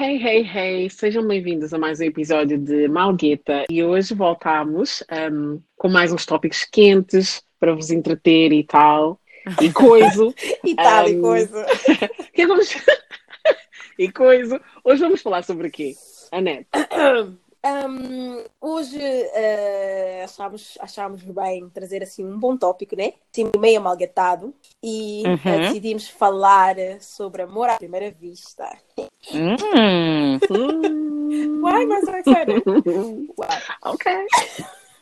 [0.00, 0.88] Hey, hey, hey!
[0.88, 5.02] Sejam bem-vindos a mais um episódio de Malgueta e hoje voltamos
[5.32, 9.20] um, com mais uns tópicos quentes para vos entreter e tal.
[9.60, 10.32] E coisa.
[10.64, 11.66] e tal, um, e coisa.
[12.32, 12.76] que vamos...
[13.98, 14.60] e coisa.
[14.84, 15.96] Hoje vamos falar sobre o quê?
[16.30, 16.68] Anete.
[17.64, 23.14] Um, hoje uh, achámos, achámos bem trazer assim um bom tópico, né?
[23.32, 24.54] Assim, meio amalgatado.
[24.82, 25.34] E uhum.
[25.34, 28.64] uh, decidimos falar sobre amor à primeira vista.
[29.32, 29.56] Hum.
[31.60, 32.62] Why am I so excited?
[33.82, 34.12] Ok.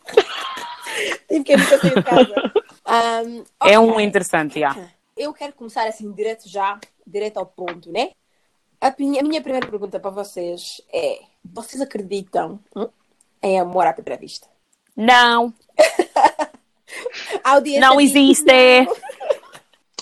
[1.28, 2.52] Tive que ir de casa.
[2.86, 3.74] Um, okay.
[3.74, 4.74] É um interessante, já.
[5.16, 8.10] Eu quero começar assim, direto já, direto ao ponto, né?
[8.80, 12.88] A minha, a minha primeira pergunta para vocês é: vocês acreditam hum,
[13.42, 14.46] em amor à primeira vista?
[14.96, 15.52] Não.
[17.80, 18.46] não existe.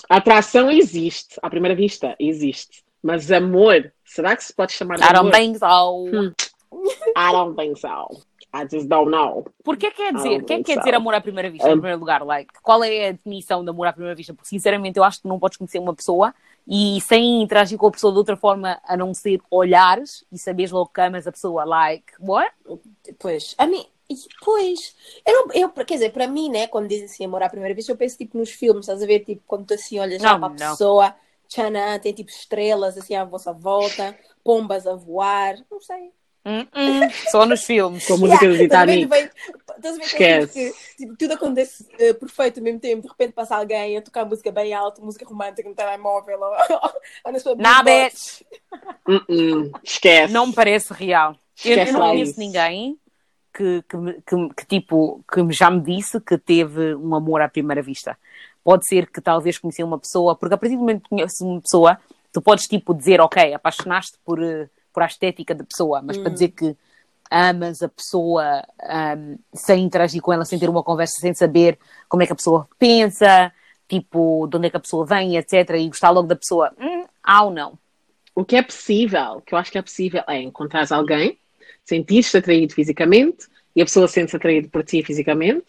[0.09, 2.83] Atração existe, à primeira vista existe.
[3.01, 5.31] Mas amor, será que se pode chamar de I amor?
[5.31, 6.05] don't think so.
[6.07, 6.33] Hum.
[7.17, 8.21] I don't think so.
[8.53, 9.45] I just don't know.
[9.63, 10.41] Por que quer dizer?
[10.41, 12.23] O que é que quer dizer amor à primeira vista, um, em primeiro lugar?
[12.23, 14.33] Like, qual é a definição de amor à primeira vista?
[14.33, 16.33] Porque, sinceramente, eu acho que não podes conhecer uma pessoa
[16.67, 20.71] e sem interagir com a pessoa de outra forma a não ser olhares e saberes
[20.71, 22.51] logo que amas a pessoa, like, what?
[23.19, 23.85] Pois, a mim,
[24.43, 27.73] pois, eu, não, eu, quer dizer, para mim, né, quando dizem assim amor à primeira
[27.73, 30.37] vez, eu penso tipo nos filmes, estás a ver, tipo, quando tu assim olhas já
[30.37, 31.15] para a pessoa,
[31.47, 36.11] tchanã, tem tipo estrelas assim à vossa volta, pombas a voar, não sei.
[36.45, 37.31] Uh -uh.
[37.31, 38.05] Só nos filmes.
[38.05, 39.33] Com a música yeah, do Titanic.
[39.75, 40.71] Estás a ver Esquece.
[40.71, 43.01] Que, tipo, tudo acontece uh, perfeito ao mesmo tempo.
[43.01, 46.51] De repente passa alguém a tocar música bem alta, música romântica no telemóvel ou,
[47.25, 47.91] ou na sua Nada.
[49.07, 50.31] Uh Esquece.
[50.31, 51.35] Não me parece real.
[51.63, 52.99] eu, eu, não conheço ninguém
[53.51, 57.81] que, que, que, que, tipo, que já me disse que teve um amor à primeira
[57.81, 58.17] vista.
[58.63, 61.61] Pode ser que talvez conheceu uma pessoa, porque a partir do momento que conheces uma
[61.61, 61.97] pessoa,
[62.31, 66.23] tu podes tipo dizer, ok, apaixonaste por uh, por a estética da pessoa, mas hum.
[66.23, 66.75] para dizer que
[67.29, 68.63] amas a pessoa
[69.17, 71.77] um, sem interagir com ela, sem ter uma conversa, sem saber
[72.07, 73.51] como é que a pessoa pensa,
[73.89, 77.05] tipo, de onde é que a pessoa vem, etc., e gostar logo da pessoa, hum,
[77.21, 77.77] há ou não?
[78.33, 81.37] O que é possível, o que eu acho que é possível, é encontrar alguém,
[81.83, 85.65] sentir-se atraído fisicamente e a pessoa sente-se atraída por ti fisicamente,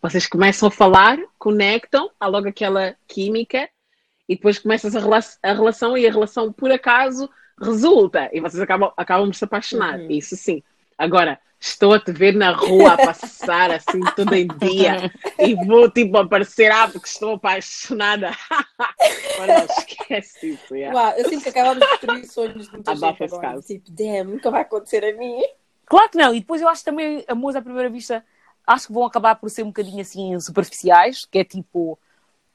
[0.00, 3.68] vocês começam a falar, conectam, há logo aquela química
[4.26, 7.28] e depois começas a, rela a relação e a relação, por acaso,
[7.60, 9.98] resulta e vocês acabam, acabam de se apaixonar.
[9.98, 10.10] Uhum.
[10.10, 10.62] Isso sim.
[10.96, 15.90] Agora, estou a te ver na rua a passar assim todo em dia e vou
[15.90, 18.30] tipo aparecer, ah, porque estou apaixonada.
[19.46, 20.74] Não, esquece isso.
[20.74, 20.98] Yeah.
[20.98, 23.62] Uau, eu sinto que acabamos de destruir sonhos de muita Abafa gente agora.
[23.62, 25.42] Tipo, damn, nunca vai acontecer a mim.
[25.86, 28.24] Claro que não, e depois eu acho também amores à primeira vista,
[28.64, 31.98] acho que vão acabar por ser um bocadinho assim superficiais, que é tipo,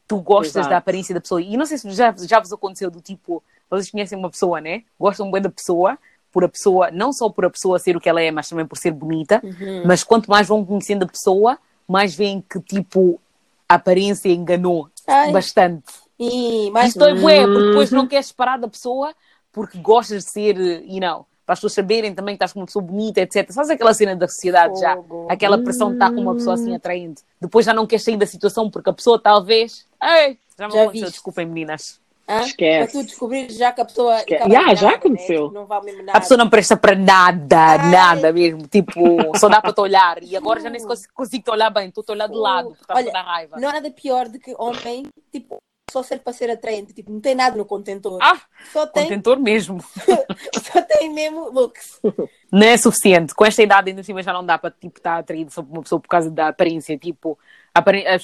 [0.07, 0.69] tu gostas Exato.
[0.69, 1.41] da aparência da pessoa.
[1.41, 4.83] E não sei se já, já vos aconteceu do tipo, vocês conhecem uma pessoa, né?
[4.99, 5.97] Gostam bem da pessoa,
[6.31, 8.65] por a pessoa, não só por a pessoa ser o que ela é, mas também
[8.65, 9.41] por ser bonita.
[9.43, 9.83] Uhum.
[9.85, 13.19] Mas quanto mais vão conhecendo a pessoa, mais veem que, tipo,
[13.67, 15.31] a aparência enganou Ai.
[15.31, 15.83] bastante.
[16.19, 16.89] E, mas...
[16.89, 19.13] Isto é bué, porque depois não queres separar da pessoa
[19.55, 22.65] porque gostas de ser, you know, para as pessoas saberem também que estás com uma
[22.65, 23.49] pessoa bonita, etc.
[23.51, 24.97] Sabes aquela cena da sociedade já?
[25.29, 27.23] Aquela pressão de estar com uma pessoa assim atraente.
[27.39, 29.85] Depois já não queres sair da situação porque a pessoa talvez.
[30.03, 32.01] Ei, já me já aconteceu, desculpem meninas.
[32.27, 32.41] Hã?
[32.41, 32.91] Esquece.
[32.91, 34.23] Para tu descobrir já que a pessoa.
[34.27, 35.51] Yeah, já aconteceu.
[35.51, 35.63] Né?
[35.67, 37.91] Vale a pessoa não presta para nada, Ai.
[37.91, 38.67] nada mesmo.
[38.67, 40.23] Tipo, só dá para te olhar.
[40.23, 42.81] E agora já nem consigo, consigo te olhar bem, estou a olhar de lado, porque
[42.81, 43.59] está toda a raiva.
[43.59, 45.57] Não há nada pior do que homem, tipo,
[45.91, 46.93] só ser para ser atraente.
[46.93, 48.17] Tipo, não tem nada no contentor.
[48.21, 48.41] Ah,
[48.73, 49.03] só tem...
[49.03, 49.79] contentor mesmo.
[50.61, 52.01] só tem mesmo looks.
[52.51, 53.35] Não é suficiente.
[53.35, 55.99] Com esta idade ainda cima já não dá para tipo, estar atraído sobre uma pessoa
[55.99, 56.97] por causa da aparência.
[56.97, 57.37] Tipo,
[57.73, 57.79] a,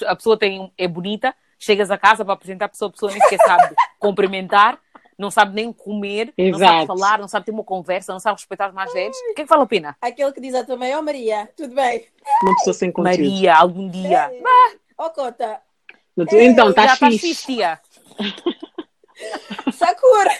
[0.09, 3.21] a pessoa tem, é bonita, chegas a casa para apresentar a pessoa, a pessoa nem
[3.21, 4.79] sequer sabe cumprimentar,
[5.17, 6.59] não sabe nem comer, Exato.
[6.59, 9.15] não sabe falar, não sabe ter uma conversa, não sabe respeitar os mais velhos.
[9.15, 9.97] O que é que vale a pena?
[10.01, 12.07] Aquele que diz à tua mãe, oh Maria, tudo bem?
[12.41, 13.19] Uma pessoa sem conteúdo.
[13.19, 14.31] Maria, algum dia.
[14.97, 15.61] Ó oh, Cota.
[16.17, 17.45] Então, estás tá fixe.
[17.45, 17.79] tia.
[19.73, 20.31] Sakura.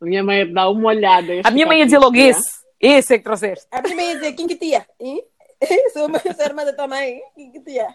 [0.00, 1.32] A minha mãe dá uma olhada.
[1.44, 2.58] A minha mãe ia dizer logo esse.
[2.80, 3.66] Esse é que trouxeste.
[3.70, 4.86] A minha mãe ia dizer, quem que tia?
[5.92, 7.20] Sou, sou irmã da tua mãe.
[7.34, 7.88] Quem que tia?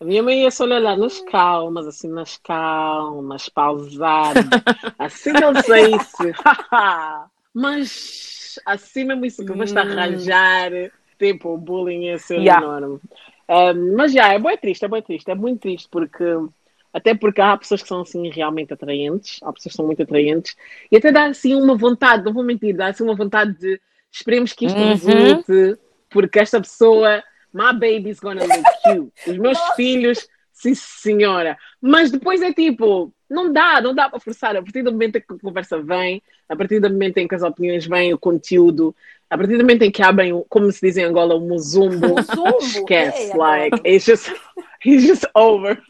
[0.00, 4.40] A minha mãe ia só olhar nas calmas, assim, nas calmas, pausado.
[4.98, 6.32] assim não sei se.
[7.52, 9.78] Mas assim mesmo isso que vais hum.
[9.78, 10.70] arranjar,
[11.18, 12.64] tipo, o bullying ia ser yeah.
[12.64, 12.98] enorme.
[13.48, 16.24] Um, mas já, é bem triste, é bem triste, é muito triste, porque
[16.92, 20.56] até porque há pessoas que são assim realmente atraentes, há pessoas que são muito atraentes,
[20.90, 23.80] e até dá assim uma vontade, não vou mentir, dá assim uma vontade de
[24.10, 24.90] esperemos que isto uhum.
[24.90, 29.30] resulte, porque esta pessoa My baby's gonna look cute.
[29.30, 31.56] Os meus filhos, sim senhora.
[31.80, 34.56] Mas depois é tipo, Não dá, não dá para forçar.
[34.56, 37.34] A partir do momento em que a conversa vem, a partir do momento em que
[37.34, 38.94] as opiniões vêm, o conteúdo,
[39.28, 42.16] a partir do momento em que abrem, como se diz em Angola, o muzumbo,
[42.60, 43.36] esquece.
[43.36, 44.28] like, it's just,
[44.84, 45.80] it's just over.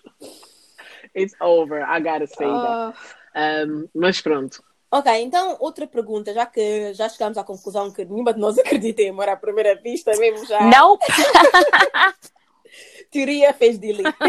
[1.14, 1.82] It's over.
[1.82, 2.94] I gotta say that.
[3.34, 3.64] Ah.
[3.64, 4.62] Um, mas pronto.
[4.92, 9.02] Ok, então outra pergunta, já que já chegamos à conclusão que nenhuma de nós acredita
[9.02, 10.64] em amor à primeira vista, mesmo já.
[10.64, 10.98] Não!
[13.10, 14.18] Teoria fez delete.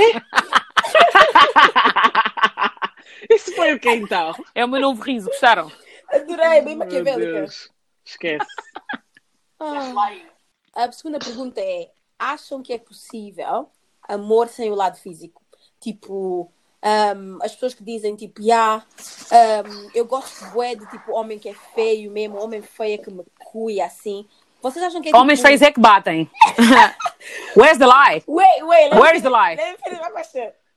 [3.29, 4.33] Isso foi o que então?
[4.53, 5.71] É o meu novo riso, gostaram?
[6.09, 7.45] Adorei, bem maquiavélica.
[8.03, 8.45] Esquece.
[9.59, 10.11] Ah.
[10.73, 13.69] A segunda pergunta é: acham que é possível
[14.07, 15.43] amor sem o lado físico?
[15.79, 16.51] Tipo,
[16.83, 18.83] um, as pessoas que dizem tipo, yeah,
[19.31, 23.11] um, eu gosto bué de tipo homem que é feio mesmo, homem feio é que
[23.11, 24.27] me cuia assim.
[24.61, 25.47] Vocês acham que é Homens tipo...
[25.47, 26.29] feios é que batem.
[27.57, 28.23] Where's the lie?
[28.27, 28.93] Wait, wait.
[28.93, 29.57] Where's the lie?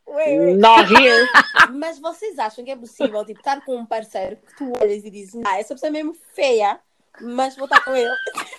[0.07, 0.57] Wait, wait.
[0.57, 1.27] Not here.
[1.73, 5.11] Mas vocês acham que é possível tipo, estar com um parceiro que tu olhas e
[5.11, 6.79] dizes, ah, essa pessoa é mesmo feia,
[7.21, 8.11] mas vou estar com ele.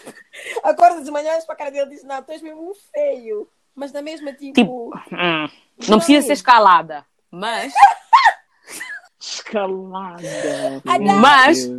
[0.64, 3.48] Acordas de manhã, para a cara dele e dizes, não, tu és mesmo feio.
[3.76, 4.54] Mas na mesma tipo.
[4.54, 5.50] tipo hum,
[5.88, 7.06] não precisa ser escalada.
[7.36, 7.74] Mas.
[9.20, 10.24] Escalada.
[11.20, 11.70] Mas.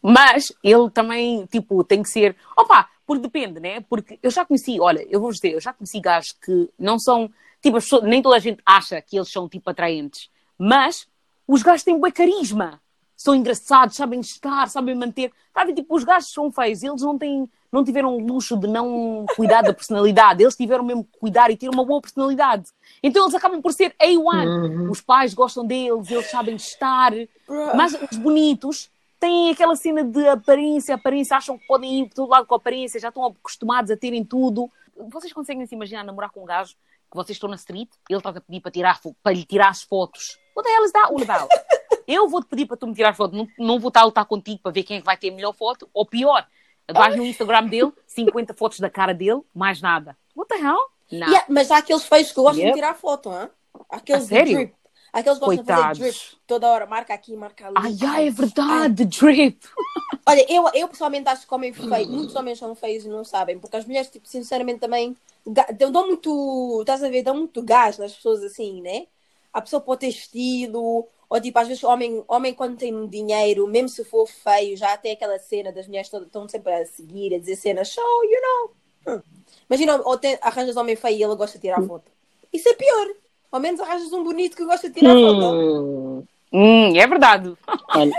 [0.00, 2.36] Mas ele também, tipo, tem que ser.
[2.56, 3.80] Opa, porque depende, né?
[3.80, 7.28] Porque eu já conheci, olha, eu vou dizer, eu já conheci gajos que não são.
[7.60, 10.30] Tipo, pessoas, nem toda a gente acha que eles são, tipo, atraentes.
[10.56, 11.08] Mas
[11.46, 12.80] os gajos têm bem carisma.
[13.18, 15.32] São engraçados, sabem estar, sabem manter.
[15.52, 19.26] Sabe, tipo, os gajos são feios, eles não têm não tiveram o luxo de não
[19.36, 22.70] cuidar da personalidade, eles tiveram mesmo que cuidar e ter uma boa personalidade.
[23.02, 24.46] Então eles acabam por ser A1.
[24.46, 24.90] Uhum.
[24.90, 27.12] Os pais gostam deles, eles sabem estar.
[27.76, 28.90] Mas os bonitos
[29.20, 32.56] têm aquela cena de aparência, aparência, acham que podem ir por todo lado com a
[32.56, 34.70] aparência, já estão acostumados a terem tudo.
[35.10, 36.74] Vocês conseguem se imaginar namorar com um gajo
[37.10, 39.82] que vocês estão na street, ele está a pedir para, tirar, para lhe tirar as
[39.82, 40.38] fotos.
[40.54, 41.48] What the hell is that all about?
[42.08, 44.60] Eu vou-te pedir para tu me tirar foto, não, não vou estar a lutar contigo
[44.62, 46.44] para ver quem é que vai ter a melhor foto, ou pior,
[46.92, 50.16] Vais no Instagram dele, 50 fotos da cara dele, mais nada.
[50.34, 50.78] What the hell?
[51.10, 51.26] Não.
[51.28, 52.72] Yeah, mas há aqueles feios que gostam yep.
[52.72, 53.48] de tirar foto, hein?
[53.90, 54.74] Aqueles de drip.
[55.12, 55.98] Aqueles que gostam Coitados.
[55.98, 57.74] de fazer drip toda hora, marca aqui, marca ali.
[57.78, 59.08] Ai, ai, é verdade, ai.
[59.08, 59.66] drip.
[60.26, 63.58] Olha, eu, eu pessoalmente acho que homem feio, muitos homens são feios e não sabem,
[63.58, 65.16] porque as mulheres, tipo, sinceramente também
[65.90, 69.06] dão muito, estás a ver, dão muito gás nas pessoas assim, né?
[69.50, 73.88] A pessoa pode ter estilo, ou tipo, às vezes homem, homem quando tem dinheiro, mesmo
[73.88, 77.38] se for feio, já tem aquela cena das mulheres todas estão sempre a seguir, a
[77.38, 79.14] dizer cenas, show, you know.
[79.14, 79.22] Hum.
[79.68, 82.10] Imagina, ou tem, arranjas homem feio e ele gosta de tirar foto.
[82.50, 83.08] Isso é pior.
[83.52, 85.40] Ao menos arranjas um bonito que gosta de tirar hum.
[85.40, 86.28] foto.
[86.50, 87.52] Hum, é verdade.
[87.94, 88.12] Olha,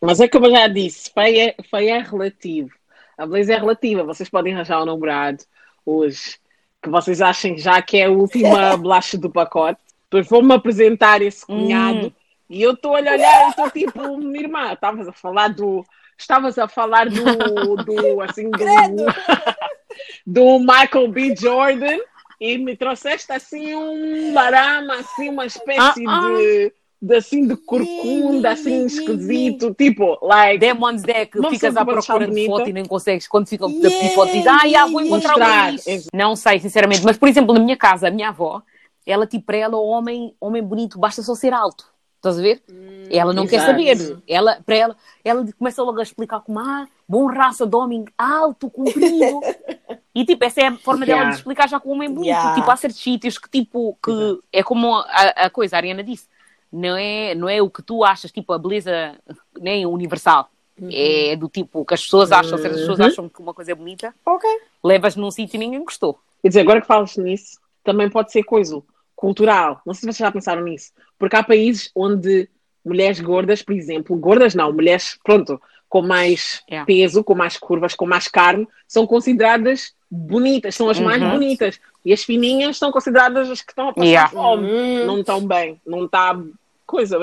[0.00, 2.70] mas é como eu já disse, feio é, feio é relativo.
[3.16, 4.02] A beleza é relativa.
[4.02, 5.44] Vocês podem arranjar um namorado
[5.86, 6.40] hoje
[6.82, 9.80] que vocês achem já que é a última bolacha do pacote.
[10.10, 12.08] Depois vou-me apresentar esse cunhado.
[12.08, 12.21] Hum
[12.52, 15.84] e eu estou a olhar e estou tipo, minha irmã, estavas a falar do.
[16.18, 17.76] Estavas a falar do.
[17.82, 18.58] do assim, do,
[20.26, 21.34] do Michael B.
[21.34, 21.98] Jordan
[22.38, 26.36] e me trouxeste assim um larama, assim, uma espécie ah, ah.
[26.36, 26.72] de
[27.02, 30.58] de assim de corcunda, assim esquisito, tipo, like.
[30.58, 34.30] Demons que ficas à procura de foto e nem consegues, quando ficam yeah, de foto,
[34.30, 36.08] dizes, ah, yeah, vou encontrar isso.
[36.14, 38.62] Não sei, sinceramente, mas por exemplo, na minha casa, a minha avó,
[39.04, 41.91] ela tipo, para ela, homem, homem bonito, basta só ser alto.
[42.22, 42.62] Estás a ver?
[42.70, 43.74] Hum, ela não exato.
[43.76, 44.22] quer saber.
[44.28, 48.70] Ela, para ela, ela começa logo a explicar como, ah, bom raça de homem alto,
[48.70, 49.40] comprido.
[50.14, 51.20] e tipo, essa é a forma yeah.
[51.20, 52.28] dela de explicar já com um homem bonito.
[52.28, 52.54] Yeah.
[52.54, 55.04] Tipo, há certos sítios que tipo, que é como a,
[55.36, 56.28] a, coisa, a Ariana disse,
[56.72, 59.18] não é, não é o que tu achas, tipo, a beleza
[59.60, 60.48] nem universal.
[60.80, 60.90] Uhum.
[60.92, 63.06] É do tipo que as pessoas acham, certas pessoas uhum.
[63.06, 64.14] acham que uma coisa é bonita.
[64.24, 64.48] Ok.
[64.84, 66.20] Levas num sítio e ninguém gostou.
[66.40, 68.80] Quer dizer, agora que falas nisso, também pode ser coisa
[69.22, 69.80] cultural.
[69.86, 70.90] Não sei se vocês já pensaram nisso.
[71.16, 72.48] Porque há países onde
[72.84, 76.84] mulheres gordas, por exemplo, gordas não, mulheres, pronto, com mais yeah.
[76.84, 81.04] peso, com mais curvas, com mais carne, são consideradas bonitas, são as uhum.
[81.04, 81.80] mais bonitas.
[82.04, 84.28] E as fininhas são consideradas as que estão a passar yeah.
[84.28, 84.68] fome.
[84.68, 85.06] Uhum.
[85.06, 86.36] Não estão bem, não está
[86.84, 87.16] coisa.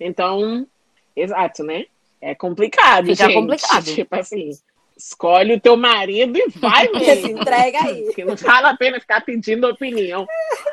[0.00, 0.66] Então,
[1.14, 1.84] exato, né?
[2.20, 3.34] É complicado, Fica gente.
[3.34, 3.84] complicado.
[3.94, 4.50] Tipo assim,
[4.96, 7.38] escolhe o teu marido e vai mesmo.
[7.40, 8.12] entrega aí.
[8.14, 10.26] Que não vale a pena ficar pedindo opinião.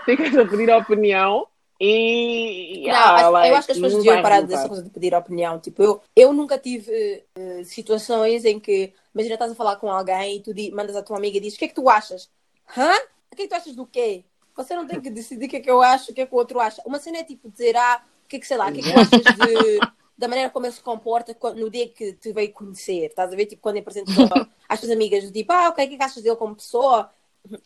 [0.06, 1.48] Fica a pedir opinião
[1.80, 2.84] e.
[2.86, 5.60] Não, ah, like, eu acho que as pessoas deviam parar dessa coisa de pedir opinião.
[5.60, 10.38] Tipo, eu, eu nunca tive uh, situações em que, imagina, estás a falar com alguém
[10.38, 12.30] e tu mandas a tua amiga e dizes: O que é que tu achas?
[12.78, 12.94] Hã?
[13.32, 14.24] O que é que tu achas do quê?
[14.56, 16.36] Você não tem que decidir o que é que eu acho, o que é que
[16.36, 16.84] o outro acha.
[16.86, 18.84] Uma cena é tipo dizer: Ah, o que é que sei lá, o que é
[18.84, 19.80] que tu achas de
[20.18, 23.06] da maneira como ele se comporta no dia que te veio conhecer.
[23.06, 23.46] Estás a ver?
[23.46, 24.16] Tipo, quando apresentas
[24.70, 27.10] às tuas amigas, tipo, ah, o que é que achas dele como pessoa?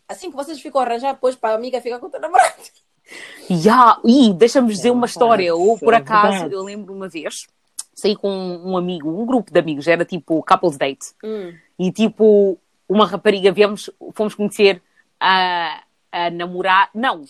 [0.07, 2.63] Assim que vocês ficam a arranjar, depois para a amiga ficar com o teu namorado.
[3.49, 3.99] Yeah.
[4.03, 5.53] E deixa-me dizer é uma história.
[5.53, 7.45] Ou por acaso, eu lembro uma vez,
[7.93, 11.13] saí com um amigo, um grupo de amigos, era tipo couples date.
[11.23, 11.53] Hum.
[11.77, 14.81] E tipo, uma rapariga, viemos, fomos conhecer
[15.19, 17.23] a, a namorar, não,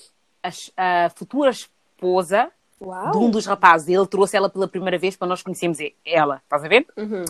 [0.43, 2.51] a, a futura esposa
[2.82, 3.12] Uau.
[3.12, 3.88] de um dos rapazes.
[3.88, 6.86] Ele trouxe ela pela primeira vez para nós conhecermos ela, estás a ver?
[6.98, 7.25] Uhum.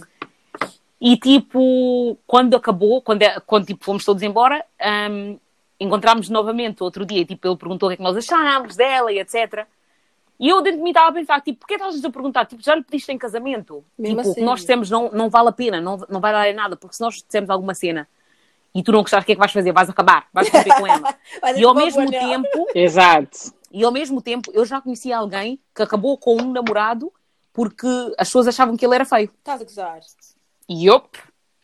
[0.99, 4.65] E tipo, quando acabou, quando, é, quando tipo, fomos todos embora,
[5.11, 5.37] um,
[5.79, 9.19] encontrámos novamente outro dia, tipo, ele perguntou o que é que nós achávamos dela e
[9.19, 9.67] etc.
[10.39, 12.45] E eu dentro de mim estava a pensar, tipo, porquê estás a perguntar?
[12.45, 13.83] Tipo, já lhe pediste em casamento?
[13.97, 14.31] Mesmo tipo, assim.
[14.31, 16.75] o que nós dissemos não, não vale a pena, não, não vai dar em nada,
[16.75, 18.07] porque se nós dissemos alguma cena
[18.73, 19.71] e tu não gostares, o que é que vais fazer?
[19.71, 21.15] Vais acabar, vais romper com ela.
[21.55, 22.67] e ao mesmo tempo...
[22.75, 23.53] Exato.
[23.75, 27.11] E ao mesmo tempo, eu já conheci alguém que acabou com um namorado
[27.51, 27.85] porque
[28.17, 29.29] as pessoas achavam que ele era feio.
[29.37, 29.99] Estás a gozar?
[30.71, 31.17] Yup.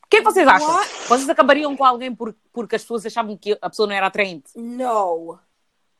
[0.04, 0.68] O que é que vocês acham?
[0.68, 0.90] What?
[1.08, 4.52] Vocês acabariam com alguém por, porque as pessoas achavam que a pessoa não era atraente?
[4.58, 5.40] Não.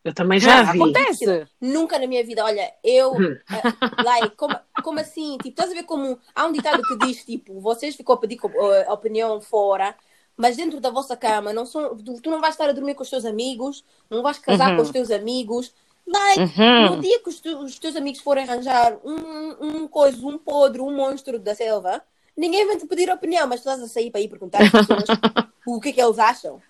[0.04, 0.82] Eu também já vi.
[0.82, 1.48] Acontece.
[1.62, 5.38] Nunca na minha vida, olha, eu, uh, like, como, como assim?
[5.38, 8.38] Tipo, estás a ver como há um ditado que diz, tipo, vocês ficam a pedir
[8.44, 9.96] uh, opinião fora,
[10.36, 13.04] mas dentro da vossa cama, não são, tu, tu, não vais estar a dormir com
[13.04, 14.76] os teus amigos, não vais casar uhum.
[14.76, 15.74] com os teus amigos.
[16.08, 16.96] Like, uhum.
[16.96, 20.94] no dia que os, os, teus amigos forem arranjar um, um coisa, um podre, um
[20.94, 22.02] monstro da selva,
[22.36, 25.04] ninguém vai te pedir opinião, mas tu estás a sair para ir perguntar às pessoas
[25.66, 26.62] o que é que eles acham.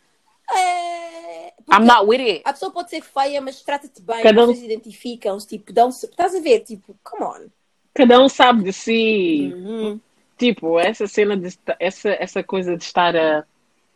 [0.53, 1.53] É...
[1.71, 2.41] I'm not with it.
[2.43, 4.51] A pessoa pode ser feia, mas trata-te bem, Cada um...
[4.51, 6.05] identificam-se, tipo, dão-se.
[6.05, 6.59] Estás a ver?
[6.61, 7.47] Tipo, come on.
[7.93, 9.51] Cada um sabe de si.
[9.53, 9.99] Uhum.
[10.37, 13.45] Tipo, essa cena de essa, essa coisa de estar a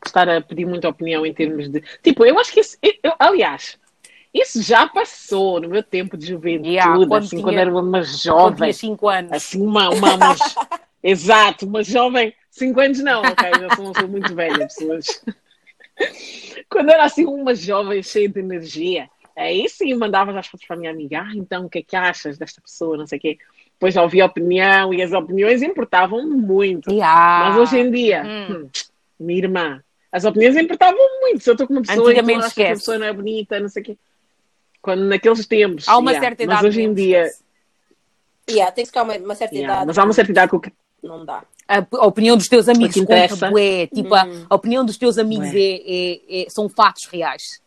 [0.05, 1.81] estar a pedir muita opinião em termos de.
[2.03, 2.77] Tipo, eu acho que isso.
[3.03, 3.77] Eu, aliás,
[4.35, 8.03] isso já passou no meu tempo de juventude, yeah, quando assim, tinha, quando era uma
[8.03, 8.57] jovem.
[8.57, 9.31] Quando 5 anos.
[9.31, 9.89] Assim, uma.
[9.89, 10.35] uma, uma
[11.01, 12.33] exato, uma jovem.
[12.51, 13.49] 5 anos não, ok?
[13.61, 15.23] Eu sou, sou muito velha, pessoas.
[16.69, 19.09] quando era assim, uma jovem cheia de energia.
[19.37, 21.21] Aí sim mandava as fotos para a minha amiga.
[21.21, 22.97] Ah, então o que é que achas desta pessoa?
[22.97, 23.37] Não sei o quê.
[23.73, 26.91] Depois já ouvi a opinião e as opiniões importavam muito.
[26.91, 27.49] Yeah.
[27.49, 28.53] Mas hoje em dia, hum.
[28.53, 28.69] Hum,
[29.19, 31.41] minha irmã, as opiniões importavam muito.
[31.41, 33.67] Se eu estou com uma pessoa e acho que a pessoa não é bonita, não
[33.67, 33.97] sei o quê.
[34.85, 35.89] Quando naqueles tempos.
[35.89, 36.63] Há uma yeah, certa idade.
[36.63, 37.31] Mas hoje em dia.
[38.47, 39.87] Yeah, tem que ficar uma, uma certa yeah, idade.
[39.87, 40.71] Mas há uma certa idade que.
[41.01, 41.43] Não dá.
[41.67, 43.87] A, a opinião dos teus amigos conta, bué.
[43.87, 44.45] Tipo, hum.
[44.47, 47.59] a, a, opinião dos teus amigos é, é, é, são fatos reais.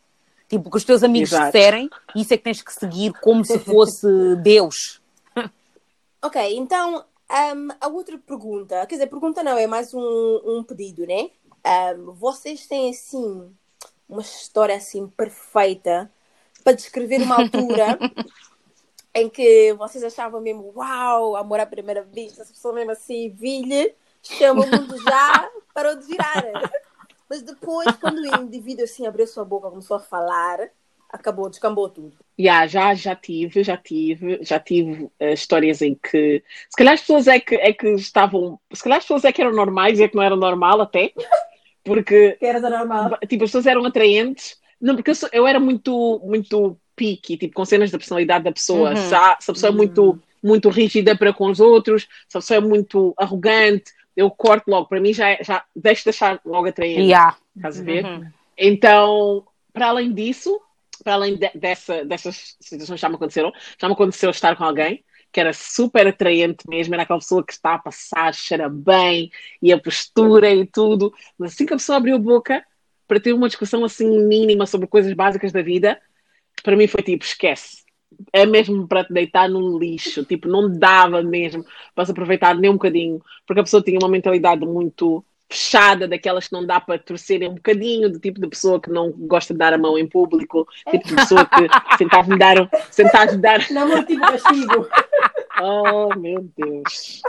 [0.49, 1.47] Tipo, o que os teus amigos Exato.
[1.47, 4.07] disserem, isso é que tens que seguir como se fosse
[4.41, 5.03] Deus.
[6.23, 11.05] ok, então um, a outra pergunta, quer dizer, pergunta não, é mais um, um pedido,
[11.05, 11.31] né?
[11.97, 13.53] Um, vocês têm assim
[14.09, 16.09] uma história assim perfeita
[16.69, 17.99] para descrever uma altura
[19.15, 23.91] em que vocês achavam mesmo uau, amor à primeira vista, essa pessoa mesmo assim, vilha,
[24.23, 26.45] chama o mundo já, parou de virar.
[27.27, 30.69] Mas depois, quando o indivíduo assim abriu sua boca, começou a falar,
[31.09, 32.13] acabou, descambou tudo.
[32.39, 37.01] Yeah, já, já tive, já tive, já tive uh, histórias em que se calhar as
[37.01, 40.03] pessoas é que, é que estavam, se calhar as pessoas é que eram normais e
[40.03, 41.15] é que não era normal até,
[41.83, 43.19] porque que era normal.
[43.27, 47.55] tipo, as pessoas eram atraentes, não, porque eu, sou, eu era muito, muito pique, tipo,
[47.55, 48.97] com cenas da personalidade da pessoa, uhum.
[48.97, 49.77] se, a, se a pessoa uhum.
[49.77, 50.19] é muito, uhum.
[50.43, 54.89] muito rígida para com os outros, se a pessoa é muito arrogante, eu corto logo,
[54.89, 57.37] para mim já, é, já deixo de achar logo atraente, yeah.
[57.57, 58.05] estás a ver?
[58.05, 58.29] Uhum.
[58.57, 60.61] Então, para além disso,
[61.05, 64.65] para além de, dessa, dessas situações que já me aconteceram, já me aconteceu estar com
[64.65, 69.31] alguém que era super atraente mesmo, era aquela pessoa que está a passar, cheira bem,
[69.61, 72.65] e a postura e tudo, mas assim que a pessoa abriu a boca
[73.09, 75.99] para ter uma discussão assim mínima sobre coisas básicas da vida,
[76.63, 77.89] para mim foi tipo, esquece.
[78.33, 82.71] É mesmo para te deitar no lixo, tipo, não dava mesmo para se aproveitar nem
[82.71, 86.99] um bocadinho, porque a pessoa tinha uma mentalidade muito fechada, daquelas que não dá para
[86.99, 90.07] torcer um bocadinho, do tipo de pessoa que não gosta de dar a mão em
[90.07, 93.71] público, tipo de pessoa que sentava me dar, sentava me dar.
[93.71, 94.87] Não, tipo castigo.
[95.61, 97.21] Oh, meu Deus.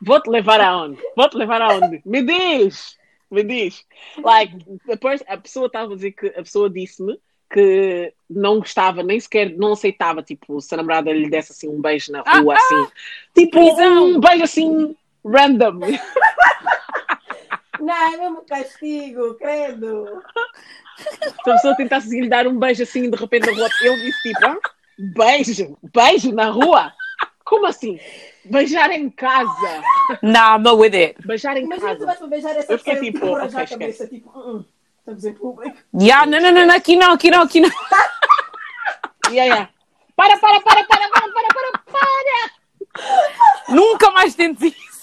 [0.00, 0.98] Vou-te levar aonde?
[1.14, 2.00] Vou-te levar aonde?
[2.06, 2.96] Me diz!
[3.30, 3.84] Me diz.
[4.18, 4.56] Like,
[4.86, 7.18] depois a pessoa estava a dizer que a pessoa disse-me
[7.50, 11.80] que não gostava, nem sequer não aceitava, tipo, se a namorada lhe desse assim um
[11.80, 12.82] beijo na rua, ah, assim.
[12.82, 12.92] Ah,
[13.34, 15.80] tipo, um beijo assim random.
[17.80, 20.22] Não, é mesmo castigo, credo.
[20.96, 24.22] Se a pessoa tentasse lhe dar um beijo assim, de repente, na rua, eu disse
[24.22, 24.58] tipo, ah,
[24.98, 26.92] beijo, beijo na rua?
[27.46, 27.98] Como assim?
[28.44, 29.82] Beijar em casa?
[30.20, 31.26] Não, no with it.
[31.26, 32.02] Beijar em Imagina casa.
[32.02, 34.64] Imagina tu vais beijar essa eu fiquei tipo, okay, a cabeça, tipo, uh
[34.98, 35.78] estamos em público.
[35.94, 37.70] Yeah, não, não, não, aqui não, aqui não, aqui não.
[39.30, 39.70] yeah, yeah.
[40.16, 43.74] Para, para, para, para, para, para, para, para.
[43.74, 44.96] Nunca mais tentes isso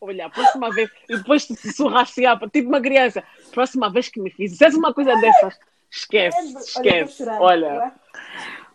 [0.00, 2.22] olha, a próxima vez, e depois te sussurraste,
[2.52, 3.22] tipo uma criança,
[3.52, 5.56] próxima vez que me fizes uma coisa dessas,
[5.94, 7.22] Esquece, esquece.
[7.38, 7.92] Olha,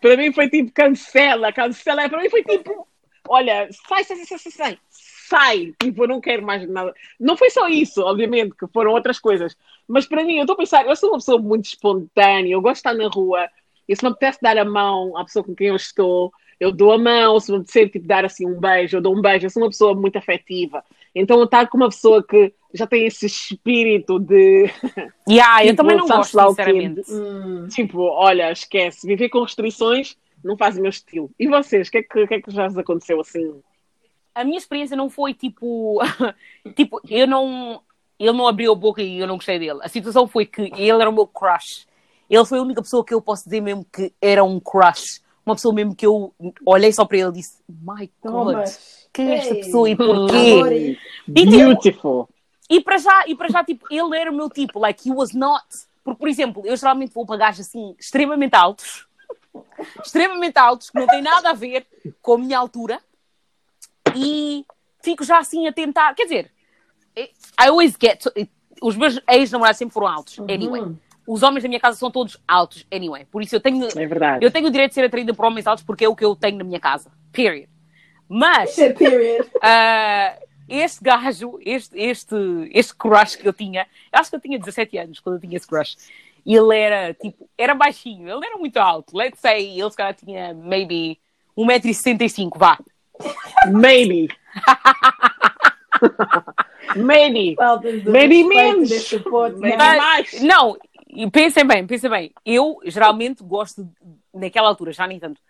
[0.00, 2.08] para mim foi tipo cancela, cancela.
[2.08, 2.86] Para mim foi tipo,
[3.28, 4.78] olha, sai, sai, sai, sai, sai.
[4.90, 6.94] Sai, tipo, eu não quero mais nada.
[7.20, 9.54] Não foi só isso, obviamente, que foram outras coisas.
[9.86, 12.76] Mas para mim, eu estou a pensar, eu sou uma pessoa muito espontânea, eu gosto
[12.76, 13.48] de estar na rua,
[13.86, 16.92] e se me apetece dar a mão à pessoa com quem eu estou, eu dou
[16.92, 19.50] a mão, se me apetecer tipo, dar assim um beijo, eu dou um beijo, eu
[19.50, 20.82] sou uma pessoa muito afetiva.
[21.14, 24.70] Então estar com uma pessoa que já tem esse espírito de.
[25.28, 27.02] Yeah, tipo, eu também não gosto, sinceramente.
[27.02, 27.68] De, hum.
[27.68, 31.30] Tipo, olha, esquece, viver com restrições não faz o meu estilo.
[31.38, 33.60] E vocês, o que, é que, que, é que já vos aconteceu assim?
[34.34, 36.00] A minha experiência não foi tipo.
[36.76, 37.82] tipo, eu não.
[38.18, 39.78] Ele não abriu a boca e eu não gostei dele.
[39.82, 41.86] A situação foi que ele era o meu crush.
[42.28, 45.22] Ele foi a única pessoa que eu posso dizer mesmo que era um crush.
[45.46, 46.34] Uma pessoa mesmo que eu
[46.66, 48.66] olhei só para ele e disse: My God,
[49.12, 50.96] quem é esta pessoa e porquê?
[51.26, 52.28] E, tipo, Beautiful.
[52.70, 55.32] E para já, e para já, tipo, ele era o meu tipo, like, he was
[55.32, 55.64] not.
[56.04, 59.06] Porque, por exemplo, eu geralmente vou para gajos assim, extremamente altos,
[60.04, 61.86] extremamente altos, que não tem nada a ver
[62.20, 63.00] com a minha altura,
[64.14, 64.64] e
[65.02, 66.14] fico já assim a tentar.
[66.14, 66.50] Quer dizer,
[67.16, 68.24] I always get.
[68.80, 70.82] Os meus ex-namorados sempre foram altos, anyway.
[70.82, 70.96] Uhum.
[71.26, 73.26] Os homens da minha casa são todos altos, anyway.
[73.26, 73.86] Por isso eu tenho.
[73.86, 74.44] É verdade.
[74.44, 76.34] Eu tenho o direito de ser atraída por homens altos porque é o que eu
[76.36, 77.10] tenho na minha casa.
[77.32, 77.68] Period.
[78.28, 78.76] Mas.
[78.76, 82.36] Uh, este gajo, este, este,
[82.72, 85.56] este crush que eu tinha, eu acho que eu tinha 17 anos quando eu tinha
[85.56, 85.96] esse crush.
[86.44, 89.16] Ele era tipo, era baixinho, ele era muito alto.
[89.16, 91.18] Let's say, ele se calhar tinha maybe
[91.56, 92.78] 1,65m, vá.
[93.66, 94.28] Maybe.
[96.96, 97.56] maybe.
[97.58, 98.90] Well, maybe menos.
[99.58, 100.42] Maybe mais.
[100.42, 100.76] Não,
[101.32, 102.32] pensem bem, pensem bem.
[102.44, 103.88] Eu geralmente gosto,
[104.32, 105.40] naquela altura, já nem tanto,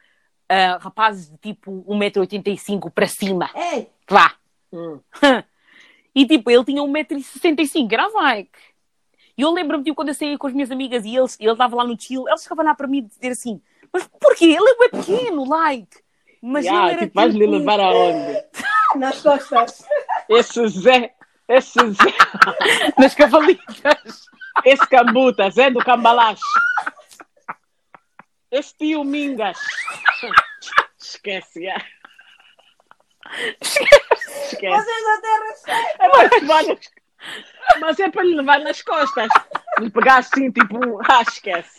[0.50, 3.50] uh, rapazes de tipo 1,85m para cima.
[3.54, 3.88] Ei.
[4.08, 4.34] Vá.
[4.72, 5.00] Hum.
[6.14, 8.58] e tipo, ele tinha 1,65m, era like.
[9.36, 11.76] E eu lembro-me tipo, quando eu saía com as minhas amigas e eles, ele estava
[11.76, 13.60] lá no chill, eles ficavam lá para mim dizer assim:
[13.92, 14.46] Mas porquê?
[14.46, 15.96] Ele é pequeno, like.
[16.42, 18.44] Mas yeah, ele era tipo, vais lhe levar aonde?
[18.96, 19.84] Nas costas.
[20.28, 21.12] Esse Zé,
[21.48, 22.14] esse Zé.
[22.96, 24.28] Nas cavalitas.
[24.64, 26.42] Esse cambuta, Zé do Cambalacho.
[28.50, 29.58] Esse tio Mingas.
[30.98, 31.84] Esquece, yeah.
[33.60, 34.60] Esquece.
[34.60, 36.78] Vocês até respeitam.
[37.74, 39.28] É mas é para lhe levar nas costas.
[39.78, 41.76] Lhe pegar assim, tipo, ah, esquece.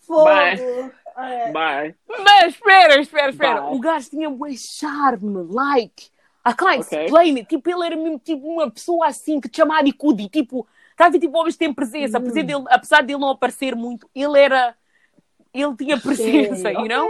[0.00, 0.24] Fogo.
[0.24, 0.92] Bye.
[1.52, 1.94] Bye.
[2.08, 3.60] Mas espera, espera, espera.
[3.60, 3.74] Bye.
[3.74, 6.10] O gajo tinha um charme, like.
[6.46, 7.04] I can't okay.
[7.04, 7.48] explain it.
[7.48, 10.28] Tipo, ele era mesmo tipo uma pessoa assim que te chamava de Cudi.
[10.28, 12.18] Tipo, está a ver, tipo, homens têm presença.
[12.18, 12.22] Hum.
[12.22, 14.74] Apesar, dele, apesar dele não aparecer muito, ele era.
[15.52, 17.08] Ele tinha presença, you know?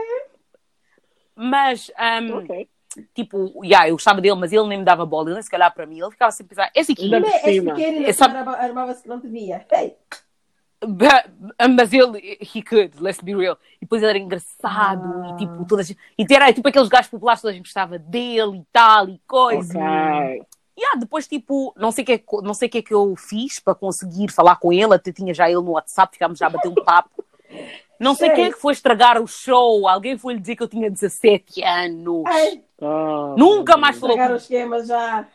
[1.34, 1.90] Mas.
[1.98, 2.68] Um, okay
[3.14, 5.72] tipo, yeah, eu gostava dele, mas ele nem me dava bola, ele nem se calhar
[5.72, 7.10] para mim, ele ficava sempre a pensar, esse aqui.
[7.44, 8.36] Esse pequeno, é, sabe...
[8.36, 9.64] armava-se que não devia.
[9.70, 9.94] Hey.
[11.76, 13.58] Mas ele, he could, let's be real.
[13.76, 15.32] E depois ele era engraçado ah.
[15.34, 15.90] e tipo, todas.
[15.90, 15.96] E
[16.30, 19.78] era tipo aqueles gajos populares, toda a gente gostava dele e tal e coisa.
[19.78, 20.42] Okay.
[20.76, 23.14] E yeah, depois, tipo, não sei o que, é, não sei que é que eu
[23.14, 26.50] fiz para conseguir falar com ele, até tinha já ele no WhatsApp, ficámos já a
[26.50, 27.22] bater um papo.
[28.00, 29.86] Não sei, sei quem é que foi estragar o show.
[29.86, 32.24] Alguém foi lhe dizer que eu tinha 17 anos.
[32.80, 34.16] Oh, Nunca mais falou.
[34.16, 35.28] Estragar o esquema já.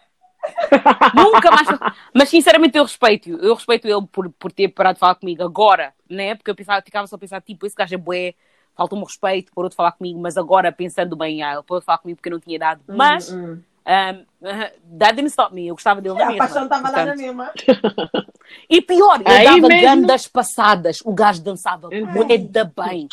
[1.13, 1.67] Nunca mais.
[2.13, 3.29] Mas sinceramente eu respeito.
[3.29, 6.33] Eu respeito ele por, por ter parado de falar comigo agora, né?
[6.35, 8.33] Porque eu pensava, ficava só a pensar, tipo, esse gajo é bué,
[8.75, 11.99] falta-me respeito, parou de falar comigo, mas agora pensando bem, ah, ele parou de falar
[11.99, 12.81] comigo porque eu não tinha dado.
[12.89, 13.31] Hum, mas.
[13.31, 13.61] Hum.
[13.87, 14.25] Um,
[14.97, 15.67] that didn't stop me.
[15.67, 16.43] Eu gostava dele na mesma.
[16.43, 17.51] A paixão estava lá na mesma.
[18.69, 19.81] E pior, ele Aí dava mesmo...
[19.81, 20.99] grandes passadas.
[21.03, 23.07] O gajo dançava bué bem.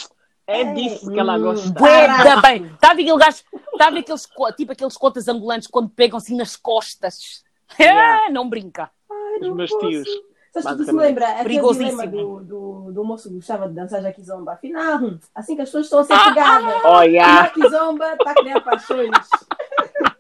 [0.47, 1.71] É disso que ela gosta.
[1.71, 2.07] Bué
[2.43, 2.67] bem.
[2.67, 7.43] Estava aquele gajo, estava aqueles, tipo aqueles contas ambulantes quando pegam assim nas costas.
[7.81, 8.31] Yeah.
[8.31, 8.91] não brinca.
[9.11, 9.89] Ai, não Os meus posso.
[9.89, 10.09] tios.
[10.53, 11.29] Sabes que se me lembra?
[11.29, 14.53] Aquele dilema do, do, do moço que gostava de dançar Jackie Zomba.
[14.53, 16.75] Afinal, assim que as pessoas estão a ser ah, pegadas.
[16.85, 17.43] Ah, oh, yeah.
[17.45, 19.11] Jackie Zomba está a criar paixões.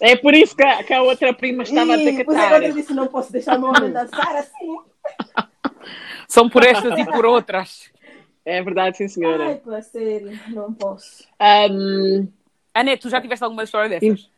[0.00, 2.46] É por isso que a, que a outra prima estava e, a ter que estar.
[2.46, 4.78] Agora eu disse: não posso deixar o meu homem dançar assim.
[6.26, 7.90] São por estas e por outras.
[8.44, 9.46] É verdade, sim, senhora.
[9.48, 11.24] Ai, pô, sério, não posso.
[11.70, 12.28] Um...
[12.72, 14.30] Anete, tu já tiveste alguma história dessas?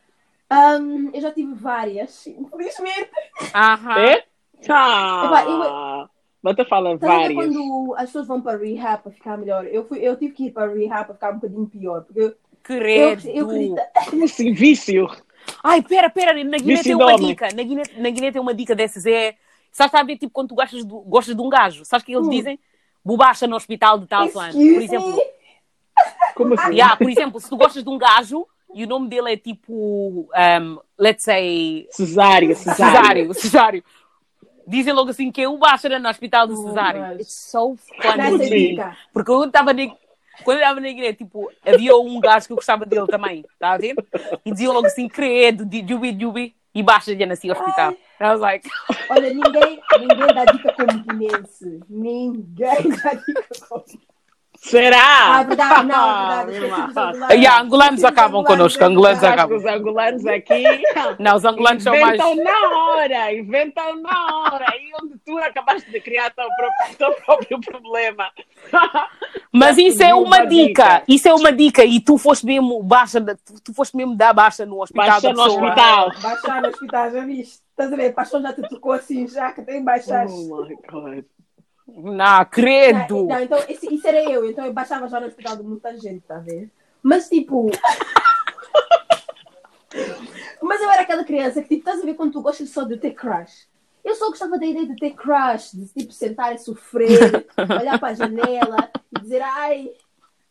[0.51, 3.11] Um, eu já tive várias, infelizmente.
[3.55, 3.99] Aham.
[3.99, 4.25] É?
[4.69, 6.09] Ah.
[6.43, 7.35] Bota fala várias.
[7.35, 9.65] quando as pessoas vão para rehab para ficar melhor?
[9.67, 12.03] Eu, fui, eu tive que ir para rehab para ficar um bocadinho pior.
[12.03, 13.29] Porque eu, Credo.
[13.29, 13.81] Eu, eu acredito...
[14.11, 15.09] Como assim, vício?
[15.63, 17.49] Ai, pera, pera, na Guiné tem uma dica.
[17.55, 19.07] Na Guiné, na Guiné tem uma dica dessas.
[19.07, 19.35] É.
[19.71, 21.85] Sabes, a ver tipo quando tu gostas, do, gostas de um gajo?
[21.85, 22.31] Sabes o que eles hum.
[22.31, 22.59] dizem?
[23.05, 25.21] Bobacha no hospital de tal Por exemplo.
[26.35, 26.73] Como assim?
[26.73, 30.29] Yeah, por exemplo, se tu gostas de um gajo e o nome dele é tipo,
[30.31, 31.87] um, let's say.
[31.91, 33.35] Cesário, Cesário.
[33.35, 33.85] Cesário,
[34.67, 37.03] dizem logo assim que é o Báchara no hospital do oh, Cesário.
[37.03, 38.77] Oh, It's so funny.
[39.13, 39.75] Porque eu estava
[40.45, 43.73] quando eu estava na igreja, tipo, havia um gajo que eu gostava dele também, está
[43.73, 43.95] a ver?
[44.45, 47.93] E diziam logo assim, credo, Jubi Jubi, e baixa-lhe assim ao hospital.
[47.93, 48.69] I was like...
[49.11, 51.81] Olha, ninguém, ninguém dá dica como guinense.
[51.89, 53.85] Ninguém dá dica como
[54.63, 55.41] Será?
[55.41, 57.37] Ah, verdade, não, ah, verdade.
[57.37, 59.59] E angolanos acabam connosco, angolanos acabam.
[59.59, 60.63] Os angolanos aqui.
[61.19, 62.15] Não, os angolanos são mais.
[62.15, 64.65] Inventam na hora, inventam na hora.
[64.71, 68.31] Aí onde tu acabaste de criar teu próprio, teu próprio problema.
[69.53, 71.03] Mas isso é uma dica.
[71.09, 71.85] Isso é uma dica.
[71.85, 73.21] E tu foste mesmo baixa,
[73.65, 75.07] tu foste mesmo dar baixa no hospital.
[75.07, 76.13] Baixa no hospital.
[76.23, 77.61] Baixar no hospital, já viste?
[77.71, 78.13] Estás a ver?
[78.15, 80.37] Paixão já te tocou assim, já que tem baixaste.
[80.53, 81.25] Oh my God.
[81.87, 83.27] Não, credo!
[83.27, 86.21] Não, então isso, isso, era eu, então eu baixava já no hospital de muita gente,
[86.21, 86.71] tá a ver?
[87.03, 87.71] Mas tipo.
[90.63, 92.97] Mas eu era aquela criança que, tipo, estás a ver quando tu gostas só de
[92.97, 93.69] ter crush?
[94.05, 97.47] Eu só gostava da ideia de ter crush, de tipo sentar e sofrer,
[97.81, 99.91] olhar para a janela e dizer ai,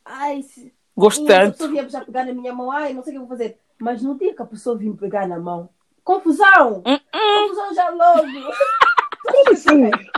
[0.05, 0.73] ai, se...
[0.95, 1.31] Gostante.
[1.31, 3.37] A pessoa vinha já pegar na minha mão, ai, não sei o que eu vou
[3.37, 3.57] fazer.
[3.79, 5.69] Mas no dia que a pessoa vinha pegar na mão,
[6.03, 6.83] confusão!
[6.85, 7.47] Uh -uh.
[7.47, 8.27] Confusão já logo!
[9.55, 9.89] Sim.
[9.89, 10.10] Conhece-me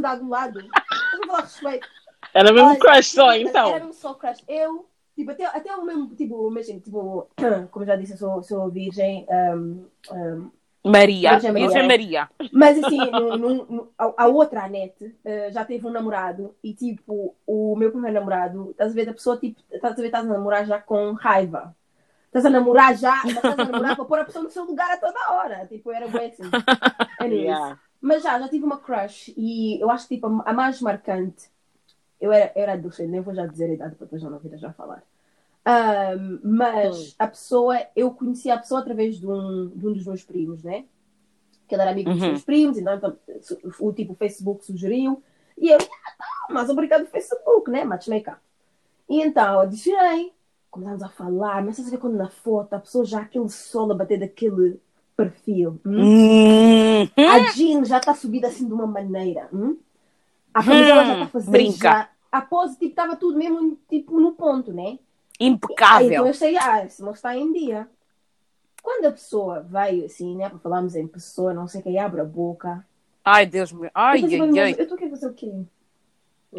[0.00, 0.60] de algum lado?
[1.12, 1.88] Vamos falar respeito.
[2.34, 3.68] Era mesmo crush só, então.
[3.68, 4.42] Era mesmo só crush.
[4.48, 4.86] Eu,
[5.16, 7.28] tipo, até, até o mesmo, tipo, imagina, tipo,
[7.70, 9.26] como já disse, eu sou, sou virgem.
[9.30, 10.50] Um, um,
[10.82, 11.68] Maria, Virgem Maria.
[11.68, 12.28] Virgem Maria.
[12.52, 16.54] Mas assim, no, no, no, a, a, outra, a Anete, uh, já teve um namorado
[16.64, 20.06] e tipo, o meu primeiro namorado, estás a ver, a pessoa, tipo, estás a ver,
[20.06, 21.76] estás a namorar já com raiva.
[22.26, 24.96] Estás a namorar já, estás a namorar para pôr a pessoa no seu lugar a
[24.96, 25.66] toda hora.
[25.66, 26.44] Tipo, era bem assim.
[27.20, 27.44] Anyways.
[27.44, 27.78] Yeah.
[28.00, 31.50] Mas já, já tive uma crush e eu acho que tipo, a mais marcante.
[32.20, 34.38] Eu era, eu era adolescente, nem vou já dizer a idade para depois já não
[34.38, 35.02] vir já falar.
[35.66, 40.24] Um, mas a pessoa, eu conheci a pessoa através de um, de um dos meus
[40.24, 40.84] primos, né?
[41.68, 42.16] Que ele era amigo uhum.
[42.16, 43.16] dos meus primos, então, então
[43.78, 45.22] o tipo Facebook sugeriu.
[45.56, 47.84] E eu, ah, tá, mas obrigado Facebook, né?
[47.84, 48.36] Matchmaker.
[49.08, 50.32] E então, adicionei.
[50.70, 54.20] Começamos a falar, mas vê quando na foto a pessoa já aquele sol a bater
[54.20, 54.80] daquele
[55.24, 55.80] perfil.
[55.84, 57.02] Hum?
[57.02, 57.28] Hum.
[57.28, 59.48] A Jean já está subida assim de uma maneira.
[59.52, 59.76] Hum?
[60.52, 61.52] A camisola hum, já está fazendo.
[61.52, 61.88] Brinca.
[61.90, 64.98] Já, a pose tipo, estava tudo mesmo tipo, no ponto, né?
[65.38, 66.06] Impecável.
[66.08, 67.88] Aí, então eu sei, ah, esse moço está em dia.
[68.82, 70.48] Quando a pessoa vai assim, né?
[70.48, 72.84] Para falarmos em pessoa, não sei quem abre a boca.
[73.24, 73.90] Ai, Deus meu.
[73.94, 74.74] Ai, eu ai, ai.
[74.78, 75.52] Eu estou aqui a fazer o quê?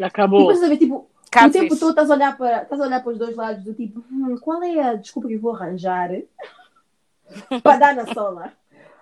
[0.00, 0.52] Acabou.
[0.52, 3.36] Depois, tipo, o tempo todo estás a olhar para, estás a olhar para os dois
[3.36, 6.10] lados do tipo, hum, qual é a desculpa que eu vou arranjar?
[7.62, 8.52] Para dar na sola.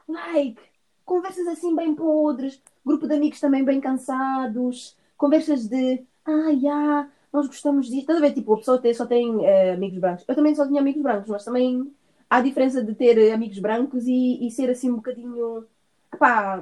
[0.08, 0.60] Like,
[1.04, 7.46] conversas assim bem podres, grupo de amigos também bem cansados, conversas de ah, yeah, nós
[7.46, 8.00] gostamos disso.
[8.00, 8.32] Estás a ver?
[8.32, 10.24] Tipo, a pessoa tem, só tem uh, amigos brancos.
[10.26, 11.92] Eu também só tinha amigos brancos, mas também
[12.28, 15.64] há a diferença de ter amigos brancos e, e ser assim um bocadinho.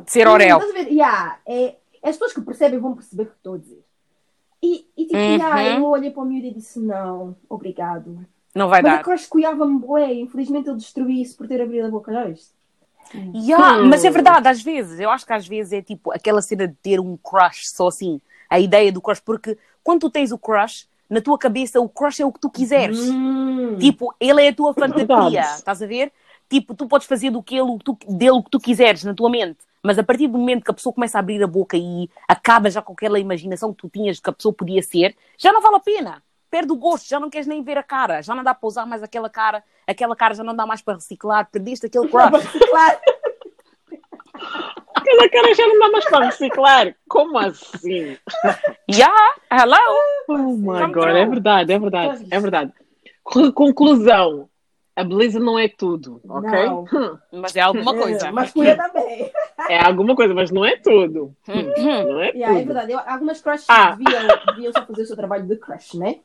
[0.06, 0.58] Ser orel.
[0.58, 0.92] Estás a ver?
[0.92, 3.84] Yeah, é, é as pessoas que percebem vão perceber o que estou a dizer.
[4.62, 5.36] E, e tipo, uhum.
[5.36, 8.26] yeah, eu olhei para o miúdo e disse: não, obrigado.
[8.54, 8.98] Não vai Mas dar.
[8.98, 10.12] Mas a crush cuiava-me bué.
[10.14, 12.12] Infelizmente ele destruiu isso por ter abrido a boca.
[12.12, 12.50] Já viste?
[13.34, 13.88] Yeah, hum.
[13.88, 15.00] Mas é verdade, às vezes.
[15.00, 18.20] Eu acho que às vezes é tipo aquela cena de ter um crush só assim.
[18.48, 19.20] A ideia do crush.
[19.20, 22.50] Porque quando tu tens o crush, na tua cabeça o crush é o que tu
[22.50, 22.98] quiseres.
[22.98, 23.76] Hum.
[23.78, 25.40] Tipo, ele é a tua fantasia.
[25.40, 26.12] Estás a ver?
[26.48, 29.28] Tipo, tu podes fazer do que ele, tu, dele o que tu quiseres na tua
[29.28, 29.58] mente.
[29.82, 32.70] Mas a partir do momento que a pessoa começa a abrir a boca e acaba
[32.70, 35.62] já com aquela imaginação que tu tinhas de que a pessoa podia ser, já não
[35.62, 38.42] vale a pena perde o gosto, já não queres nem ver a cara, já não
[38.42, 41.86] dá para usar mais aquela cara, aquela cara já não dá mais para reciclar, perdeste
[41.86, 42.30] aquele crush.
[42.30, 43.00] Para reciclar.
[44.94, 46.94] aquela cara já não dá mais para reciclar.
[47.08, 48.16] Como assim?
[48.90, 49.76] Yeah, hello.
[50.28, 52.72] Oh my god, é verdade, é verdade, é verdade.
[53.54, 54.48] Conclusão.
[54.96, 56.50] A beleza não é tudo, ok?
[56.50, 56.84] Não.
[56.92, 57.18] Hum.
[57.40, 58.26] Mas é alguma coisa.
[58.26, 59.30] É, mas cuida também.
[59.68, 61.36] É alguma coisa, mas não é tudo.
[61.48, 61.62] Hum.
[62.08, 62.92] Não é, yeah, é verdade.
[62.92, 63.94] Eu, algumas crushes ah.
[63.94, 66.18] deviam, deviam só fazer o seu trabalho de crush, né?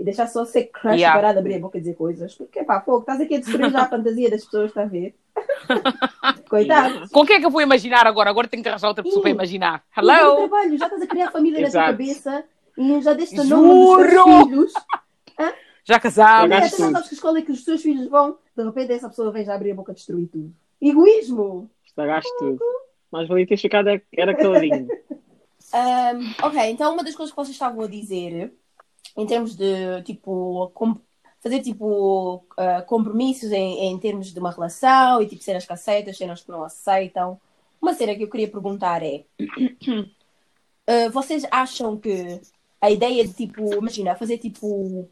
[0.00, 1.14] E deixar só ser crush yeah.
[1.14, 2.34] parado, abrir a boca e dizer coisas.
[2.34, 5.14] Porque, pá, fogo, estás aqui a destruir já a fantasia das pessoas, está a ver?
[6.48, 7.10] Coitado.
[7.10, 8.30] Com quem é que eu vou imaginar agora?
[8.30, 9.84] Agora tenho que arranjar outra pessoa para imaginar.
[9.94, 10.36] Hello?
[10.48, 12.44] trabalho, já estás a criar família na tua cabeça
[12.78, 14.72] e já deste o nome dos teus filhos.
[15.38, 15.52] Hã?
[15.84, 16.56] Já casámos.
[16.56, 18.38] Até não sabes que escola é que os teus filhos vão.
[18.56, 20.50] De repente essa pessoa vem já abrir a boca e destruir tudo.
[20.80, 21.70] Egoísmo.
[21.84, 22.58] Estragaste tudo.
[23.10, 24.88] Mas valia ter ficado era caladinho.
[25.74, 28.50] um, ok, então uma das coisas que vocês estavam a dizer
[29.16, 30.72] em termos de tipo
[31.40, 36.12] fazer tipo uh, compromissos em, em, termos de uma relação e tipo cenas que aceitam,
[36.12, 37.40] cenas que não aceitam.
[37.80, 42.40] Uma cena que eu queria perguntar é uh, vocês acham que
[42.80, 45.08] a ideia de tipo, imagina, fazer tipo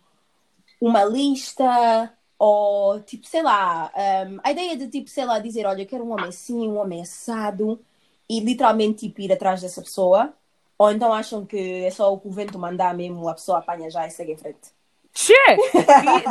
[0.80, 3.92] uma lista ou tipo, sei lá,
[4.28, 6.78] um, a ideia de tipo, sei lá, dizer, olha, eu quero um homem assim, um
[6.78, 7.80] homem assado
[8.28, 10.32] e literalmente tipo, ir atrás dessa pessoa,
[10.78, 13.90] ou então acham que é só o que o vento mandar mesmo, a pessoa apanha
[13.90, 14.78] já e segue em frente?
[15.12, 15.34] Che!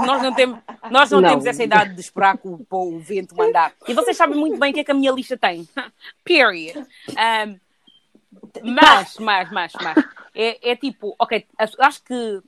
[0.06, 3.36] nós não, temos, nós não, não, temos essa idade de esperar que o, o, vento
[3.36, 3.74] mandar.
[3.86, 5.68] E vocês sabem muito bem o que é que a minha lista tem.
[6.24, 6.78] Period.
[7.10, 7.60] Um,
[8.64, 10.06] mas, mas, mas, mas.
[10.34, 12.42] É, é tipo, ok, acho que.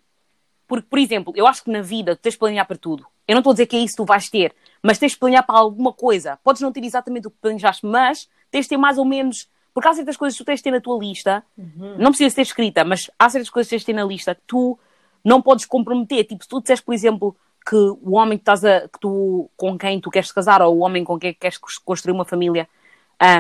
[0.66, 3.06] Porque, por exemplo, eu acho que na vida tu tens de planear para tudo.
[3.28, 5.18] Eu não estou a dizer que é isso que tu vais ter, mas tens de
[5.18, 6.38] planear para alguma coisa.
[6.44, 9.50] Podes não ter exatamente o que planejaste, mas tens de ter mais ou menos.
[9.74, 11.96] Porque há certas coisas que tu tens de ter na tua lista, uhum.
[11.98, 14.42] não precisa ser escrita, mas há certas coisas que tens de ter na lista que
[14.48, 14.78] tu
[15.24, 16.26] não podes comprometer.
[16.26, 17.36] Tipo, se tu disseres, por exemplo,
[17.68, 20.80] que o homem que, estás a, que tu, com quem tu queres casar ou o
[20.80, 22.68] homem com quem queres construir uma família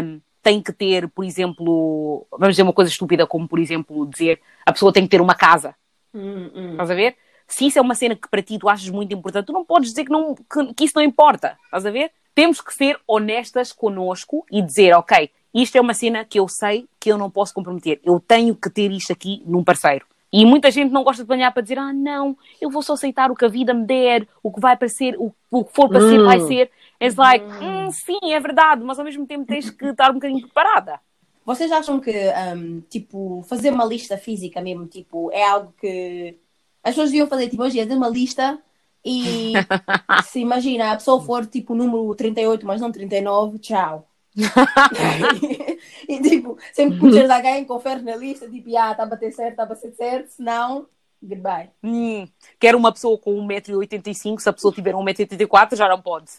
[0.03, 4.39] um, tem que ter, por exemplo, vamos dizer uma coisa estúpida, como por exemplo dizer
[4.65, 5.75] a pessoa tem que ter uma casa.
[6.13, 6.71] Hum, hum.
[6.71, 7.15] Estás a ver?
[7.47, 9.89] Se isso é uma cena que para ti tu achas muito importante, tu não podes
[9.89, 11.57] dizer que, não, que, que isso não importa.
[11.65, 12.11] Estás a ver?
[12.35, 16.87] Temos que ser honestas connosco e dizer, ok, isto é uma cena que eu sei
[16.99, 17.99] que eu não posso comprometer.
[18.03, 20.05] Eu tenho que ter isto aqui num parceiro.
[20.31, 23.31] E muita gente não gosta de planear para dizer, ah, não, eu vou só aceitar
[23.31, 25.89] o que a vida me der, o que vai para ser, o, o que for
[25.89, 26.47] para ser, vai hum.
[26.47, 26.71] ser.
[27.01, 27.87] It's like, hum.
[27.87, 30.99] hum, sim, é verdade, mas ao mesmo tempo tens que estar um bocadinho preparada.
[31.43, 32.13] Vocês acham que,
[32.55, 36.37] um, tipo, fazer uma lista física mesmo, tipo, é algo que
[36.83, 38.59] as pessoas deviam fazer, tipo, hoje é de uma lista
[39.03, 39.53] e
[40.25, 44.08] se imagina, a pessoa for, tipo, número 38, mas não 39, tchau.
[46.07, 49.51] e tipo, sempre que conheces alguém, confere na lista, tipo, ah, está a bater certo,
[49.51, 50.87] está a bater certo, se não,
[51.21, 51.69] goodbye.
[51.83, 52.27] Hum,
[52.59, 56.31] quero uma pessoa com 1,85m, se a pessoa tiver 1,84m já não pode.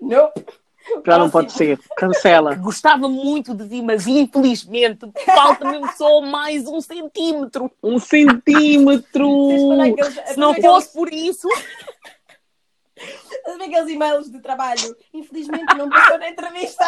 [0.00, 0.30] Não.
[1.04, 2.54] Já não pode ser, cancela.
[2.56, 7.70] Gostava muito de ti, mas infelizmente falta-me só mais um centímetro.
[7.82, 9.28] Um centímetro!
[10.26, 11.48] Se não fosse por isso.
[13.54, 14.96] Aqueles e-mails de trabalho?
[15.12, 16.84] Infelizmente não passou na entrevista.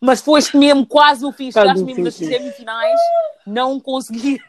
[0.00, 3.00] Mas foste mesmo quase o fiz, chegaste mesmo nas semifinais,
[3.46, 4.40] não consegui.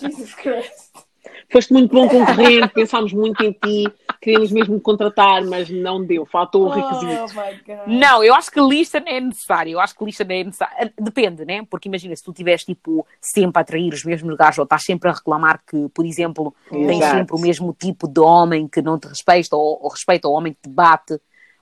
[0.00, 1.07] Jesus Christ.
[1.50, 6.66] Foste muito bom concorrente, pensámos muito em ti, queríamos mesmo contratar, mas não deu, faltou
[6.66, 7.34] o requisito.
[7.86, 10.44] Oh não, eu acho que lista não é necessário, eu acho que lista não é
[10.44, 10.92] necessário.
[11.00, 11.64] Depende, né?
[11.70, 15.08] Porque imagina, se tu estiveres tipo, sempre a atrair os mesmos lugares, ou estás sempre
[15.08, 16.86] a reclamar que, por exemplo, Exato.
[16.86, 20.32] tens sempre o mesmo tipo de homem que não te respeita, ou, ou respeita o
[20.32, 21.18] homem que te bate,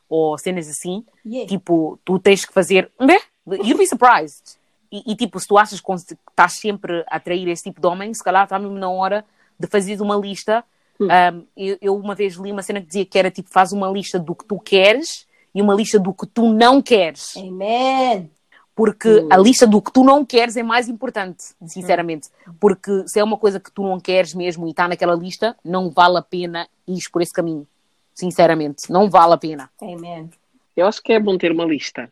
[0.09, 1.49] ou cenas assim, yeah.
[1.49, 2.91] tipo, tu tens que fazer.
[2.99, 3.19] Né?
[3.47, 4.57] You'd be surprised.
[4.91, 8.13] E, e, tipo, se tu achas que estás sempre a atrair esse tipo de homem,
[8.13, 9.25] se calhar está mesmo na hora
[9.59, 10.65] de fazer uma lista.
[11.01, 13.89] Um, eu, eu, uma vez li uma cena que dizia que era tipo, faz uma
[13.89, 17.37] lista do que tu queres e uma lista do que tu não queres.
[17.37, 18.31] Amen.
[18.75, 19.29] Porque hum.
[19.31, 22.29] a lista do que tu não queres é mais importante, sinceramente.
[22.47, 22.55] Hum.
[22.61, 25.91] Porque se é uma coisa que tu não queres mesmo e está naquela lista, não
[25.91, 27.67] vale a pena ir por esse caminho.
[28.15, 29.71] Sinceramente, não vale a pena.
[29.81, 30.31] Amen.
[30.77, 32.11] Eu acho que é bom ter uma lista,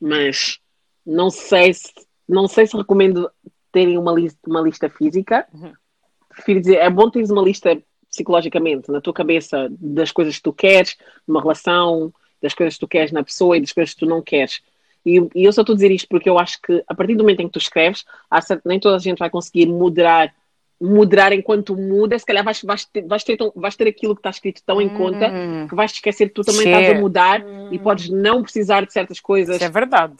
[0.00, 0.60] mas
[1.04, 1.92] não sei se,
[2.28, 3.30] não sei se recomendo
[3.72, 5.46] terem uma, lista, uma lista física.
[5.52, 5.72] Uhum
[6.36, 7.76] prefiro dizer, é bom teres uma lista
[8.08, 10.96] psicologicamente na tua cabeça das coisas que tu queres
[11.26, 14.22] numa relação, das coisas que tu queres na pessoa e das coisas que tu não
[14.22, 14.60] queres.
[15.04, 17.22] E, e eu só estou a dizer isto porque eu acho que a partir do
[17.22, 18.04] momento em que tu escreves,
[18.64, 20.32] nem toda a gente vai conseguir moderar
[20.80, 24.30] moderar enquanto muda, se calhar vais, vais, ter, vais, ter, vais ter aquilo que está
[24.30, 25.66] escrito tão em conta hum.
[25.68, 27.68] que vais te esquecer que tu também estás a mudar hum.
[27.72, 29.56] e podes não precisar de certas coisas.
[29.56, 30.14] Isso é verdade.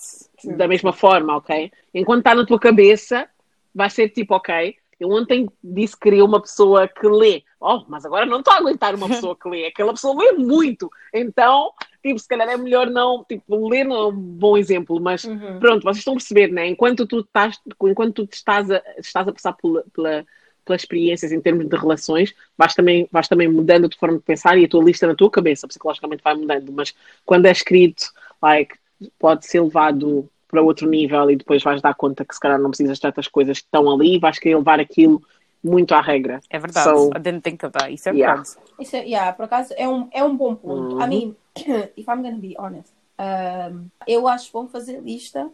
[0.56, 1.70] Da mesma forma, ok?
[1.92, 3.28] Enquanto está na tua cabeça,
[3.74, 7.42] vai ser tipo, ok, eu ontem disse que queria uma pessoa que lê.
[7.60, 9.66] Oh, mas agora não estou a aguentar uma pessoa que lê.
[9.66, 10.90] Aquela pessoa lê muito.
[11.12, 11.70] Então,
[12.02, 13.22] tipo, se calhar é melhor não.
[13.24, 15.58] Tipo, ler não é um bom exemplo, mas uhum.
[15.60, 16.66] pronto, vocês estão a perceber, né?
[16.66, 20.24] Enquanto tu estás, enquanto tu estás a, estás a passar pela, pela,
[20.64, 24.24] pelas experiências em termos de relações, vais também, vais também mudando a tua forma de
[24.24, 26.72] pensar e a tua lista na tua cabeça, psicologicamente vai mudando.
[26.72, 26.94] Mas
[27.26, 28.04] quando é escrito,
[28.42, 28.76] like,
[29.18, 30.26] pode ser levado
[30.56, 33.28] para outro nível e depois vais dar conta que se calhar não precisas de tantas
[33.28, 35.22] coisas que estão ali e vais querer levar aquilo
[35.62, 36.40] muito à regra.
[36.48, 37.92] É verdade, so, I didn't think of that.
[37.92, 38.42] Isso é yeah.
[38.42, 38.58] verdade.
[38.80, 40.96] Isso é, yeah, por acaso é um, é um bom ponto.
[40.96, 41.02] Uhum.
[41.02, 41.36] I mean,
[41.94, 45.50] if I'm gonna be honest, um, eu acho bom fazer lista,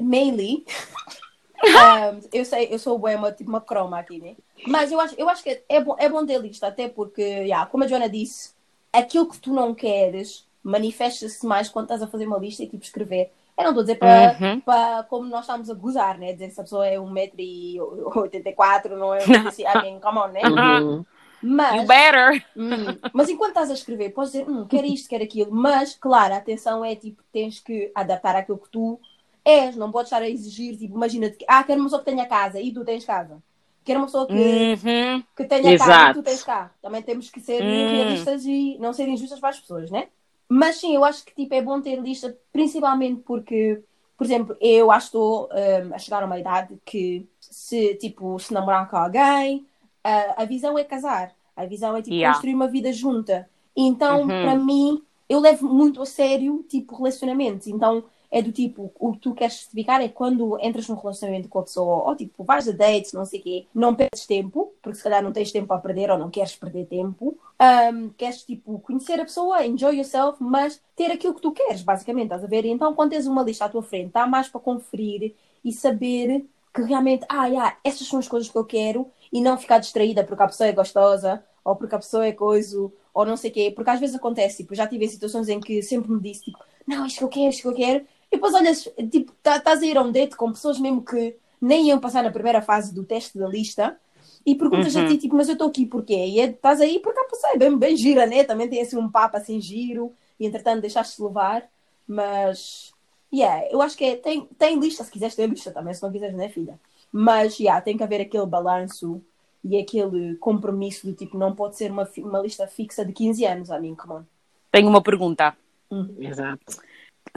[0.00, 0.64] mainly.
[1.62, 4.34] um, eu sei, eu sou uma, tipo uma croma aqui, né?
[4.66, 7.64] Mas eu acho, eu acho que é bom, é bom ter lista, até porque, yeah,
[7.66, 8.54] como a Joana disse,
[8.92, 12.82] aquilo que tu não queres manifesta-se mais quando estás a fazer uma lista e tipo
[12.82, 13.30] escrever.
[13.58, 14.60] Eu não estou a dizer para, uhum.
[14.60, 16.34] para como nós estamos a gozar, né?
[16.34, 20.42] Dizer que se a pessoa é 1,84m, não é assim, I mean, come on, né?
[20.44, 21.04] Uhum.
[21.42, 22.44] Mas, you better!
[22.56, 25.52] Hum, mas enquanto estás a escrever, podes dizer, hum, quer isto, quer aquilo.
[25.52, 29.00] Mas, claro, a atenção é tipo, tens que adaptar aquilo que tu
[29.44, 29.76] és.
[29.76, 32.60] Não podes estar a exigir, tipo, imagina-te que, ah, quero uma pessoa que tenha casa
[32.60, 33.42] e tu tens casa.
[33.84, 35.22] Quero uma pessoa que, uhum.
[35.36, 35.90] que tenha Exato.
[35.90, 36.70] carro e tu tens carro.
[36.82, 37.90] Também temos que ser uhum.
[37.90, 40.08] realistas e não ser injustas para as pessoas, né?
[40.48, 43.82] Mas sim, eu acho que tipo, é bom ter lista, principalmente porque
[44.16, 48.38] por exemplo, eu acho que estou um, a chegar a uma idade que se, tipo,
[48.38, 49.66] se namorar com alguém,
[50.02, 51.34] a, a visão é casar.
[51.54, 52.34] A visão é, tipo, yeah.
[52.34, 53.48] construir uma vida junta.
[53.76, 54.26] Então, uhum.
[54.26, 57.66] para mim, eu levo muito a sério, tipo, relacionamentos.
[57.66, 61.58] Então, é do tipo, o que tu queres justificar é quando entras num relacionamento com
[61.58, 64.98] a pessoa, ou tipo, vais a dates, não sei o quê, não perdes tempo, porque
[64.98, 67.38] se calhar não tens tempo a perder ou não queres perder tempo.
[67.60, 72.26] Um, queres, tipo, conhecer a pessoa, enjoy yourself, mas ter aquilo que tu queres, basicamente,
[72.26, 72.64] estás a ver?
[72.64, 75.34] Então, quando tens uma lista à tua frente, está mais para conferir
[75.64, 79.56] e saber que realmente, ah, yeah, essas são as coisas que eu quero e não
[79.56, 83.36] ficar distraída porque a pessoa é gostosa ou porque a pessoa é coisa ou não
[83.36, 83.72] sei o quê.
[83.74, 87.06] Porque às vezes acontece, tipo, já tive situações em que sempre me disse, tipo, não,
[87.06, 89.86] isto que eu quero, isto que eu quero e depois olhas, tipo, tá, estás a
[89.86, 93.04] ir a um date com pessoas mesmo que nem iam passar na primeira fase do
[93.04, 93.98] teste da lista
[94.44, 95.04] e perguntas uhum.
[95.04, 96.14] a ti, tipo, mas eu estou aqui porquê?
[96.14, 98.44] E é, estás aí porque a pessoa é bem, bem gira, né?
[98.44, 101.68] Também tem assim um papo assim giro e entretanto deixaste-te levar,
[102.06, 102.92] mas
[103.32, 106.12] yeah, eu acho que é, tem, tem lista, se quiseres ter lista também, se não
[106.12, 106.78] quiseres, né, filha?
[107.10, 109.20] Mas yeah, tem que haver aquele balanço
[109.64, 113.70] e aquele compromisso do tipo, não pode ser uma, uma lista fixa de 15 anos,
[113.70, 114.22] a mim, come on.
[114.70, 115.56] Tenho uma pergunta.
[115.90, 116.14] Hum.
[116.20, 116.76] Exato.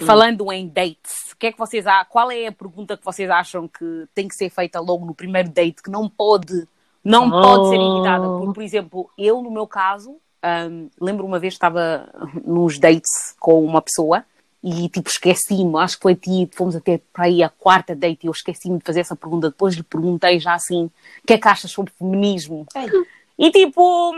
[0.05, 4.05] Falando em dates, que é que vocês qual é a pergunta que vocês acham que
[4.13, 6.67] tem que ser feita logo no primeiro date, que não pode,
[7.03, 7.31] não oh.
[7.31, 8.27] pode ser evitada?
[8.27, 12.09] Por, por exemplo, eu, no meu caso, um, lembro uma vez estava
[12.45, 14.25] nos dates com uma pessoa
[14.61, 18.27] e tipo esqueci-me, acho que foi tipo, fomos até para aí a quarta date e
[18.27, 20.85] eu esqueci-me de fazer essa pergunta, depois lhe perguntei já assim,
[21.23, 22.65] o que é que achas sobre feminismo?
[22.75, 22.89] Ei.
[23.37, 24.13] E tipo,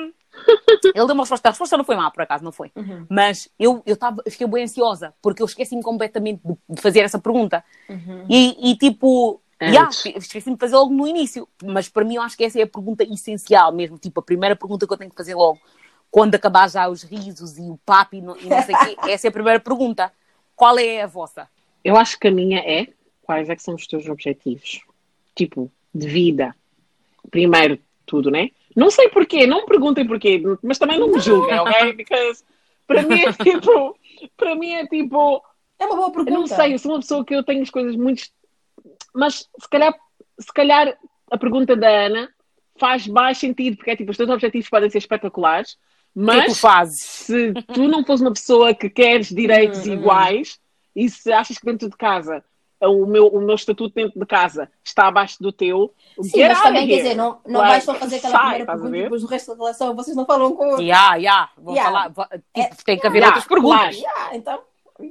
[0.83, 1.49] ele deu uma resposta.
[1.49, 2.71] A resposta não foi má, por acaso, não foi.
[2.75, 3.05] Uhum.
[3.09, 7.19] Mas eu, eu, tava, fiquei bem ansiosa, porque eu esqueci-me completamente de, de, fazer essa
[7.19, 7.63] pergunta.
[7.89, 8.25] Uhum.
[8.29, 11.47] E, e, tipo, yeah, esqueci-me de fazer logo no início.
[11.63, 13.97] Mas para mim, eu acho que essa é a pergunta essencial mesmo.
[13.97, 15.59] Tipo, a primeira pergunta que eu tenho que fazer logo.
[16.09, 18.97] Quando acabar já os risos e o papo e não, e não sei o quê.
[19.09, 20.11] Essa é a primeira pergunta.
[20.55, 21.47] Qual é a vossa?
[21.83, 22.87] Eu acho que a minha é
[23.21, 24.81] quais é que são os teus objetivos?
[25.35, 26.53] Tipo, de vida.
[27.29, 28.49] Primeiro tudo, né?
[28.75, 31.93] Não sei porquê, não me perguntem porquê, mas também não me julguem, ok?
[31.95, 32.43] Because
[32.87, 33.97] para mim é tipo,
[34.37, 35.43] para mim é tipo.
[35.79, 36.31] É uma boa pergunta.
[36.31, 38.23] não sei, eu sou uma pessoa que eu tenho as coisas muito.
[39.13, 39.93] Mas se calhar,
[40.39, 40.97] se calhar
[41.31, 42.29] a pergunta da Ana
[42.77, 45.77] faz mais sentido, porque é tipo, os teus objetivos podem ser espetaculares,
[46.13, 47.01] mas que tu fazes?
[47.01, 49.93] se tu não fores uma pessoa que queres direitos hum, hum.
[49.93, 50.59] iguais
[50.95, 52.43] e se achas que dentro de casa
[52.87, 55.93] o meu, o meu estatuto dentro de casa está abaixo do teu.
[56.21, 58.97] Sim, mas também quer dizer, não, não like, vais só fazer aquela sai, primeira pergunta
[58.97, 60.79] e depois o resto da relação vocês não falam com.
[60.79, 62.09] Yeah, yeah, vou yeah.
[62.09, 62.09] falar.
[62.09, 63.95] Tipo, é, tem que haver yeah, outras perguntas.
[63.95, 64.59] Yeah, então.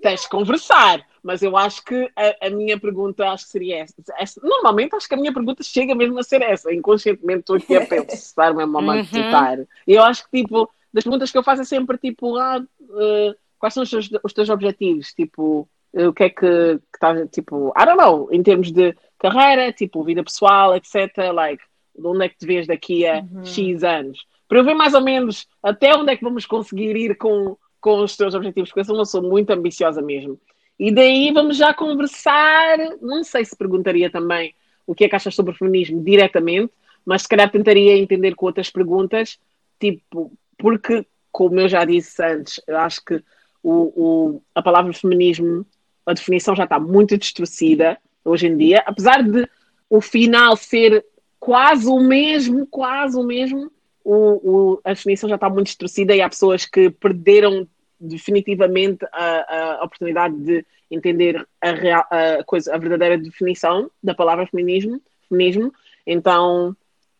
[0.02, 3.94] Tens de conversar, mas eu acho que a, a, minha pergunta acho que seria essa.
[4.16, 4.40] essa.
[4.40, 6.72] Normalmente acho que a minha pergunta chega mesmo a ser essa.
[6.72, 9.58] Inconscientemente estou aqui a pensar mesmo a meditar.
[9.58, 9.66] Uhum.
[9.88, 13.34] E eu acho que tipo, das perguntas que eu faço é sempre tipo, ah, uh,
[13.58, 15.12] quais são os teus, os teus objetivos?
[15.12, 20.04] Tipo, o que é que está, tipo, I don't know, em termos de carreira, tipo,
[20.04, 21.32] vida pessoal, etc.
[21.32, 21.62] Like,
[21.96, 23.44] de onde é que te vês daqui a uhum.
[23.44, 24.24] X anos?
[24.48, 28.02] Para eu ver mais ou menos até onde é que vamos conseguir ir com, com
[28.02, 30.40] os teus objetivos, porque eu sou uma pessoa muito ambiciosa mesmo.
[30.78, 32.78] E daí vamos já conversar.
[33.00, 34.54] Não sei se perguntaria também
[34.86, 36.72] o que é que achas sobre o feminismo diretamente,
[37.04, 39.38] mas se calhar tentaria entender com outras perguntas,
[39.78, 43.22] tipo, porque, como eu já disse antes, eu acho que
[43.62, 45.66] o, o, a palavra feminismo
[46.10, 49.48] a definição já está muito distorcida hoje em dia, apesar de
[49.88, 51.04] o final ser
[51.38, 53.70] quase o mesmo, quase o mesmo,
[54.04, 57.66] o, o, a definição já está muito distorcida e há pessoas que perderam
[57.98, 64.46] definitivamente a, a oportunidade de entender a, real, a, coisa, a verdadeira definição da palavra
[64.46, 65.72] feminismo, feminismo.
[66.06, 66.76] Então,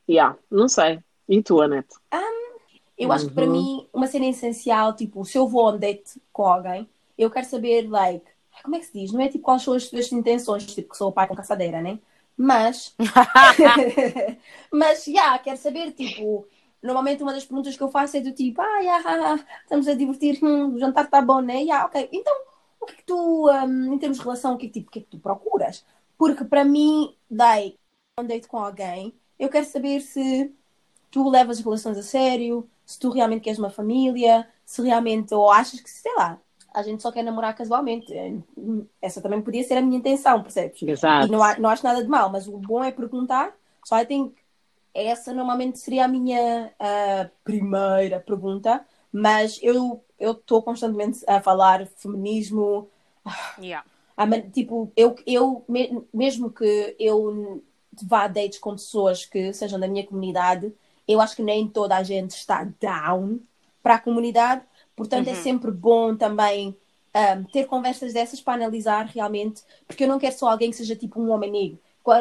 [0.08, 1.00] yeah, não sei.
[1.28, 1.94] E tu, Anete?
[2.12, 2.58] Um,
[2.98, 3.12] eu uhum.
[3.12, 3.52] acho que para uhum.
[3.52, 7.46] mim, uma cena essencial, tipo, se eu vou a um date com alguém, eu quero
[7.46, 8.24] saber, like,
[8.62, 9.12] como é que se diz?
[9.12, 11.80] Não é tipo quais são as tuas intenções, tipo que sou o pai com caçadeira,
[11.80, 11.98] né?
[12.36, 12.94] Mas.
[14.72, 16.46] mas, já, yeah, quero saber, tipo.
[16.82, 20.38] Normalmente uma das perguntas que eu faço é do tipo, ah, yeah, estamos a divertir,
[20.42, 21.60] hum, o jantar está bom, né?
[21.60, 22.08] Yeah, ok.
[22.10, 22.32] Então,
[22.80, 24.88] o que é que tu, um, em termos de relação, o que, é que, tipo,
[24.88, 25.84] o que é que tu procuras?
[26.16, 27.78] Porque para mim, daí,
[28.18, 30.54] um date com alguém, eu quero saber se
[31.10, 35.50] tu levas as relações a sério, se tu realmente queres uma família, se realmente, ou
[35.50, 36.40] achas que, sei lá,
[36.72, 38.12] a gente só quer namorar casualmente.
[38.12, 38.32] É,
[39.00, 40.82] essa também podia ser a minha intenção, percebes?
[40.82, 41.26] Exato.
[41.26, 43.54] E não, há, não acho nada de mal, mas o bom é perguntar.
[43.84, 44.34] Só I think
[44.94, 51.86] essa normalmente seria a minha uh, primeira pergunta, mas eu eu estou constantemente a falar
[51.96, 52.88] feminismo.
[53.58, 53.84] Yeah.
[54.52, 55.64] tipo, eu, eu
[56.12, 57.62] mesmo que eu
[58.02, 60.72] vá a dates com pessoas que sejam da minha comunidade,
[61.08, 63.40] eu acho que nem toda a gente está down
[63.82, 64.62] para a comunidade,
[64.96, 65.38] Portanto, é uhum.
[65.38, 66.76] é sempre bom também
[67.14, 70.94] um, ter conversas dessas para analisar realmente, porque eu não quero só alguém que seja
[70.94, 71.78] tipo um homem negro,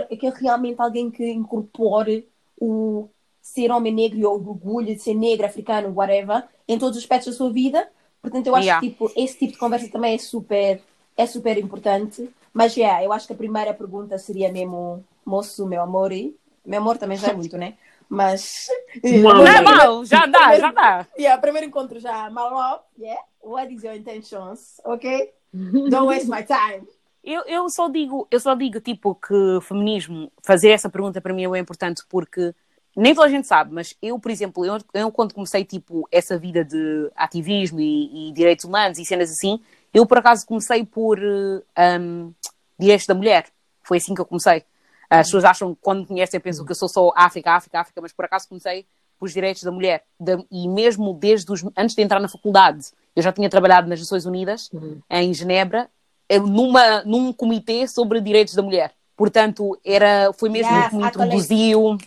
[0.09, 2.27] eu quero realmente alguém que incorpore
[2.59, 3.09] o
[3.41, 7.33] ser homem negro e o orgulho de ser negro, africano, whatever, em todos os aspectos
[7.33, 7.89] da sua vida.
[8.21, 8.81] Portanto, eu acho yeah.
[8.81, 10.81] que tipo, esse tipo de conversa também é super,
[11.17, 12.29] é super importante.
[12.53, 16.79] Mas, yeah, eu acho que a primeira pergunta seria mesmo, moço, meu amor, e meu
[16.79, 17.75] amor também já é muito, né?
[18.09, 18.67] Mas.
[19.03, 21.07] Não é mal, já dá, primeiro, já dá.
[21.17, 23.21] Yeah, primeiro encontro já, mal, yeah.
[23.41, 24.81] What is your intentions?
[24.83, 25.31] Ok?
[25.53, 26.87] Don't waste my time.
[27.23, 31.43] Eu, eu só digo, eu só digo tipo que feminismo, fazer essa pergunta para mim
[31.53, 32.55] é importante porque
[32.95, 36.37] nem toda a gente sabe, mas eu, por exemplo, eu, eu quando comecei tipo essa
[36.37, 39.59] vida de ativismo e, e, direitos humanos e cenas assim,
[39.93, 42.33] eu por acaso comecei por um,
[42.77, 43.47] direitos da mulher.
[43.83, 44.63] Foi assim que eu comecei.
[45.09, 48.13] As pessoas acham, quando me conhecem, pensam que eu sou só África, África, África, mas
[48.13, 48.85] por acaso comecei
[49.19, 50.03] pelos direitos da mulher.
[50.51, 52.85] E mesmo desde os, antes de entrar na faculdade,
[53.15, 54.99] eu já tinha trabalhado nas Nações Unidas, uhum.
[55.09, 55.89] em Genebra,
[56.37, 58.93] numa, num comitê sobre direitos da mulher.
[59.17, 61.97] Portanto, era, foi mesmo yes, que me introduziu,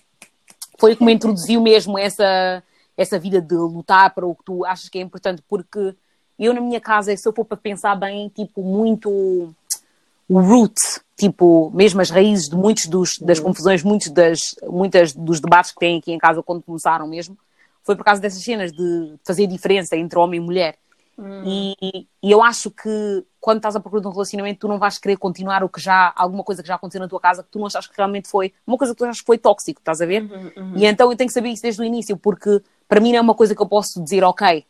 [0.78, 2.62] foi que me introduziu mesmo essa,
[2.96, 5.94] essa vida de lutar para o que tu achas que é importante, porque
[6.38, 9.11] eu na minha casa, se eu for para pensar bem, tipo, muito
[10.28, 10.74] o root,
[11.23, 13.45] tipo, mesmo as raízes de muitos dos, das uhum.
[13.45, 17.39] confusões, muitos das, muitas dos debates que têm aqui em casa quando começaram mesmo,
[17.85, 20.77] foi por causa dessas cenas de fazer diferença entre homem e mulher.
[21.16, 21.43] Hum.
[21.47, 24.99] E, e, eu acho que quando estás à procura de um relacionamento, tu não vais
[24.99, 27.61] querer continuar o que já, alguma coisa que já aconteceu na tua casa que tu
[27.61, 30.07] não achas que realmente foi, uma coisa que tu achas que foi tóxico, estás a
[30.07, 30.23] ver?
[30.23, 30.73] Uhum, uhum.
[30.77, 33.20] E então eu tenho que saber isso desde o início, porque para mim não é
[33.20, 34.64] uma coisa que eu posso dizer, ok,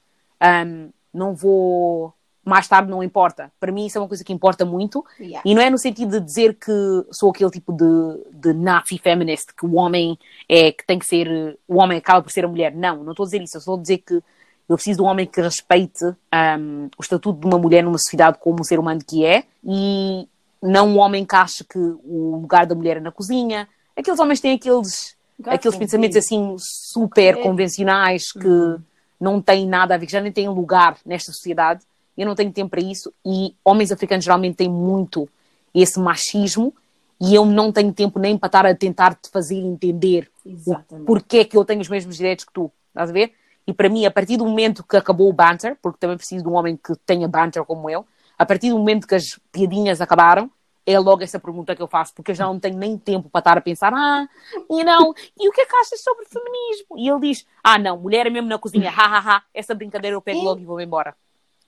[0.66, 2.12] um, não vou,
[2.44, 3.52] mais tarde não importa.
[3.60, 5.42] Para mim isso é uma coisa que importa muito, yeah.
[5.44, 6.72] e não é no sentido de dizer que
[7.10, 7.84] sou aquele tipo de,
[8.32, 10.18] de nazi feminist, que o homem
[10.48, 12.74] é, que tem que ser, o homem acaba por ser a mulher.
[12.74, 14.22] Não, não estou a dizer isso, eu estou a dizer que
[14.68, 18.38] eu preciso de um homem que respeite um, o estatuto de uma mulher numa sociedade
[18.40, 20.26] como um ser humano que é e
[20.62, 23.68] não um homem que ache que o lugar da mulher é na cozinha.
[23.96, 27.42] Aqueles homens têm aqueles, aqueles pensamentos assim super é.
[27.42, 28.80] convencionais que uhum.
[29.20, 31.84] não têm nada a ver, que já nem têm lugar nesta sociedade.
[32.16, 35.28] Eu não tenho tempo para isso e homens africanos geralmente têm muito
[35.74, 36.74] esse machismo
[37.20, 41.06] e eu não tenho tempo nem para estar a tentar te fazer entender Exatamente.
[41.06, 42.70] porquê é que eu tenho os mesmos direitos que tu.
[42.88, 43.32] Estás a ver?
[43.66, 46.50] E para mim, a partir do momento que acabou o banter, porque também preciso de
[46.50, 48.04] um homem que tenha banter como eu,
[48.36, 50.50] a partir do momento que as piadinhas acabaram,
[50.84, 53.38] é logo essa pergunta que eu faço, porque eu já não tenho nem tempo para
[53.38, 54.26] estar a pensar, ah,
[54.68, 56.98] e não, e o que é que achas sobre feminismo?
[56.98, 60.16] E ele diz, ah, não, mulher é mesmo na cozinha, ha, ha, ha, essa brincadeira
[60.16, 61.14] eu pego logo e vou embora.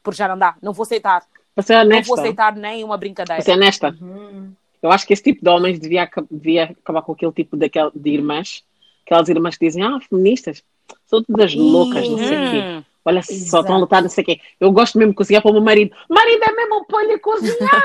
[0.04, 1.24] Porque já não dá, não vou aceitar.
[1.56, 2.10] Você é honesta.
[2.10, 3.42] Não vou aceitar nem uma brincadeira.
[3.42, 3.96] Você é honesta.
[4.00, 4.52] Uhum.
[4.82, 8.10] Eu acho que esse tipo de homens devia, devia acabar com aquele tipo de, de
[8.10, 8.62] irmãs,
[9.04, 10.62] aquelas irmãs que dizem, ah, feministas,
[11.06, 12.58] são todas loucas, não sei o quê.
[12.58, 12.84] Uhum.
[13.06, 13.50] Olha Exato.
[13.50, 14.40] só, estão a lutar, não sei o quê.
[14.60, 15.96] Eu gosto mesmo de cozinhar para o meu marido.
[16.08, 17.82] Marido é mesmo põe-lhe cozinhar.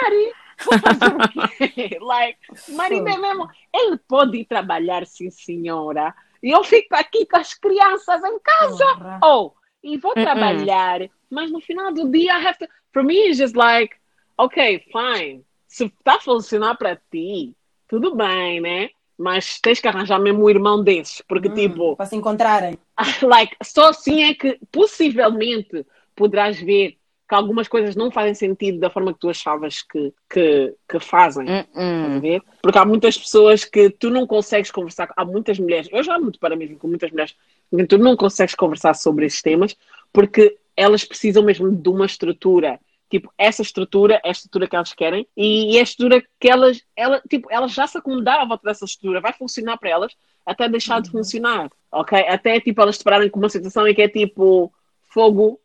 [2.01, 2.39] like,
[2.69, 3.47] marido é mesmo.
[3.73, 6.13] Ele pode ir trabalhar, sim, senhora.
[6.41, 9.19] E eu fico aqui com as crianças em casa.
[9.23, 9.51] Oh,
[9.83, 10.23] e vou uh -uh.
[10.23, 11.09] trabalhar.
[11.29, 12.67] Mas no final do dia, I have to.
[12.91, 13.95] For me, it's just like,
[14.37, 15.43] ok, fine.
[15.67, 17.55] Se está a funcionar para ti,
[17.87, 18.89] tudo bem, né?
[19.19, 21.95] mas tens que arranjar mesmo um irmão desses, porque hum, tipo.
[21.97, 22.79] Para se encontrarem.
[23.21, 26.97] Like, só assim é que possivelmente poderás ver
[27.29, 31.45] que algumas coisas não fazem sentido da forma que tu achavas que, que, que fazem.
[31.45, 32.41] Uh -uh.
[32.59, 35.13] Porque há muitas pessoas que tu não consegues conversar.
[35.15, 37.35] Há muitas mulheres, eu já muito para mesmo com muitas mulheres,
[37.69, 39.77] que tu não consegues conversar sobre esses temas
[40.11, 44.93] porque elas precisam mesmo de uma estrutura tipo, essa estrutura é a estrutura que elas
[44.93, 48.67] querem e, é a estrutura que elas, ela, tipo, elas já se acomodaram à volta
[48.67, 50.15] dessa estrutura, vai funcionar para elas
[50.45, 51.01] até deixar uhum.
[51.01, 52.19] de funcionar, ok?
[52.27, 54.71] Até, tipo, elas depararem com uma situação em que é tipo,
[55.11, 55.59] fogo,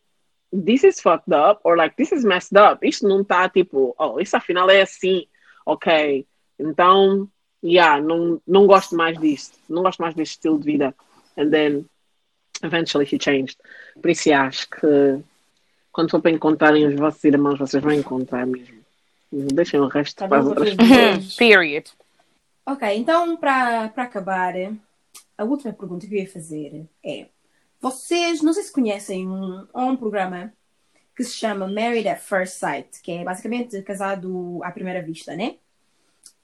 [0.55, 4.21] this is fucked up, or like, this is messed up, isto não está, tipo, oh,
[4.21, 5.27] isso afinal é assim,
[5.67, 6.27] ok?
[6.59, 7.29] Então,
[7.63, 10.95] yeah, não, não gosto mais disto, não gosto mais deste estilo de vida.
[11.37, 11.87] And then,
[12.63, 13.57] eventually he changed.
[14.01, 15.21] Por isso, acho que
[15.91, 18.85] quando for para encontrarem os vossos irmãos, vocês vão encontrar mesmo.
[19.33, 21.35] Deixem o resto tá para as outras pessoas.
[21.35, 21.91] Period.
[22.67, 24.55] Ok, então para, para acabar,
[25.37, 27.27] a última pergunta que eu ia fazer é:
[27.85, 30.51] vocês, não sei se conhecem um, um programa
[31.15, 35.57] que se chama Married at First Sight, que é basicamente casado à primeira vista, né?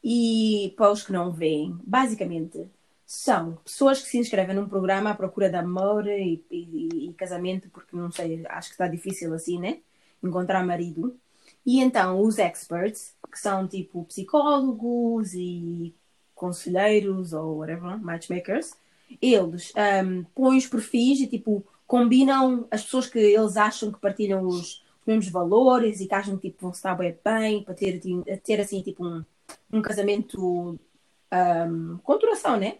[0.04, 2.68] E para os que não veem, basicamente
[3.06, 7.70] são pessoas que se inscrevem num programa à procura de amor e, e, e, casamento,
[7.70, 9.80] porque não sei, acho que está difícil assim, né?
[10.22, 11.18] Encontrar marido.
[11.64, 15.94] E então os experts, que são tipo psicólogos e
[16.34, 18.76] conselheiros ou whatever, matchmakers,
[19.20, 19.72] eles
[20.04, 24.84] um, põem os perfis e tipo combinam as pessoas que eles acham que partilham os,
[25.06, 28.00] mesmos valores e que acham tipo, vão estar bem, bem para ter,
[28.44, 29.24] ter assim tipo um,
[29.72, 30.78] um casamento
[31.32, 32.78] um, com duração, né?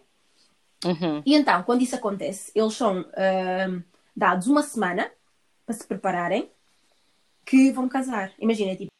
[0.83, 1.21] Uhum.
[1.25, 3.83] E então, quando isso acontece, eles são um,
[4.15, 5.11] dados uma semana
[5.65, 6.49] para se prepararem
[7.45, 8.33] que vão casar.
[8.39, 8.91] Imagina, tipo,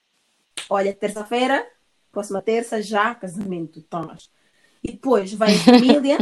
[0.69, 1.65] olha, terça-feira,
[2.11, 4.29] próxima terça, já casamento, Thomas.
[4.83, 6.17] E depois vem a família,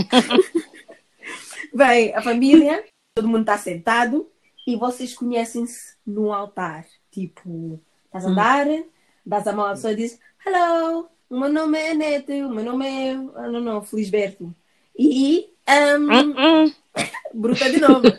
[1.74, 2.84] vem a família,
[3.16, 4.30] todo mundo está sentado
[4.68, 6.86] e vocês conhecem-se no altar.
[7.12, 8.32] Tipo, estás a hum.
[8.32, 8.68] andar,
[9.26, 12.64] dás a mão à pessoa e dizes Hello, o meu nome é Neto, o meu
[12.64, 13.14] nome é.
[13.14, 14.54] Não, não, Felisberto.
[14.98, 15.50] E.
[15.70, 16.76] Um, uh -uh.
[17.34, 18.10] bruta de nome.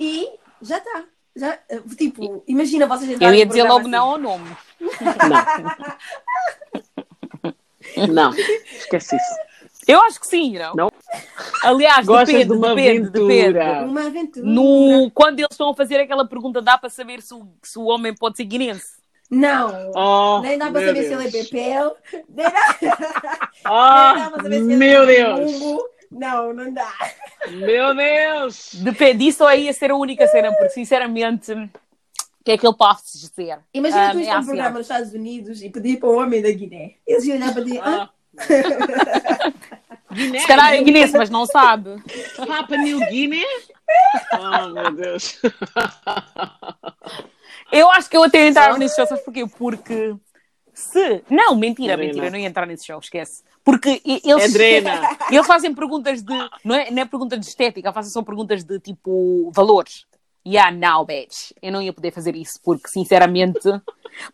[0.00, 0.28] e
[0.62, 1.04] já está.
[1.36, 1.58] Já,
[1.96, 3.90] tipo, imagina vocês Eu ia dizer logo assim.
[3.90, 4.56] não ao nome.
[8.08, 8.30] Não.
[8.34, 9.34] não, esquece isso.
[9.86, 10.74] Eu acho que sim, não?
[10.74, 10.90] Não.
[11.64, 13.52] Aliás, Gostas depende, de uma depende, aventura.
[13.64, 13.84] depende.
[13.90, 14.46] Uma aventura.
[14.46, 17.84] No, quando eles estão a fazer aquela pergunta, dá para saber se o, se o
[17.84, 19.02] homem pode ser guinense?
[19.30, 19.90] Não.
[19.94, 21.06] Oh, nem dá para saber Deus.
[21.06, 21.90] se ele é BPL.
[22.28, 25.52] Nem dá, Oh, nem dá para saber se ele meu é Deus.
[26.10, 26.92] Não, não dá.
[27.50, 28.70] Meu Deus!
[28.74, 31.68] Depende, isso aí ia ser a única cena, porque sinceramente, o
[32.44, 33.58] que é que ele pode dizer?
[33.72, 36.16] Imagina Ah, tu isto é um assim, programa nos Estados Unidos e pedir para o
[36.18, 36.92] homem da Guiné.
[37.06, 37.78] Eles iam olhar para ti.
[37.82, 38.10] Ah, Ah.
[40.14, 40.38] Guiné?
[40.40, 42.02] Se calhar é guinense, mas não sabe.
[42.46, 43.44] Papa New Guiné?
[44.32, 45.40] Oh, meu Deus.
[47.70, 49.46] Eu acho que eu até entrava nesse show, sabes porquê?
[49.46, 50.14] Porque
[50.72, 51.22] se.
[51.30, 53.42] Não, mentira, mentira, eu não ia entrar nesse show, esquece.
[53.64, 54.54] Porque eles.
[55.30, 56.34] Eles fazem perguntas de.
[56.64, 60.06] Não é, não é pergunta de estética, fazem só perguntas de tipo valores.
[60.46, 61.52] Yeah, now, bitch.
[61.62, 63.60] Eu não ia poder fazer isso, porque sinceramente.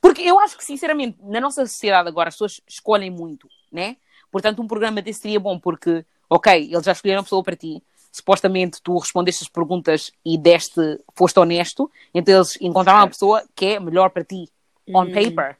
[0.00, 3.96] Porque eu acho que, sinceramente, na nossa sociedade agora as pessoas escolhem muito, né?
[4.30, 7.82] Portanto, um programa desse seria bom, porque, ok, eles já escolheram a pessoa para ti,
[8.12, 13.66] supostamente tu respondeste as perguntas e deste, foste honesto, então eles encontraram uma pessoa que
[13.66, 14.48] é melhor para ti,
[14.88, 15.56] on paper.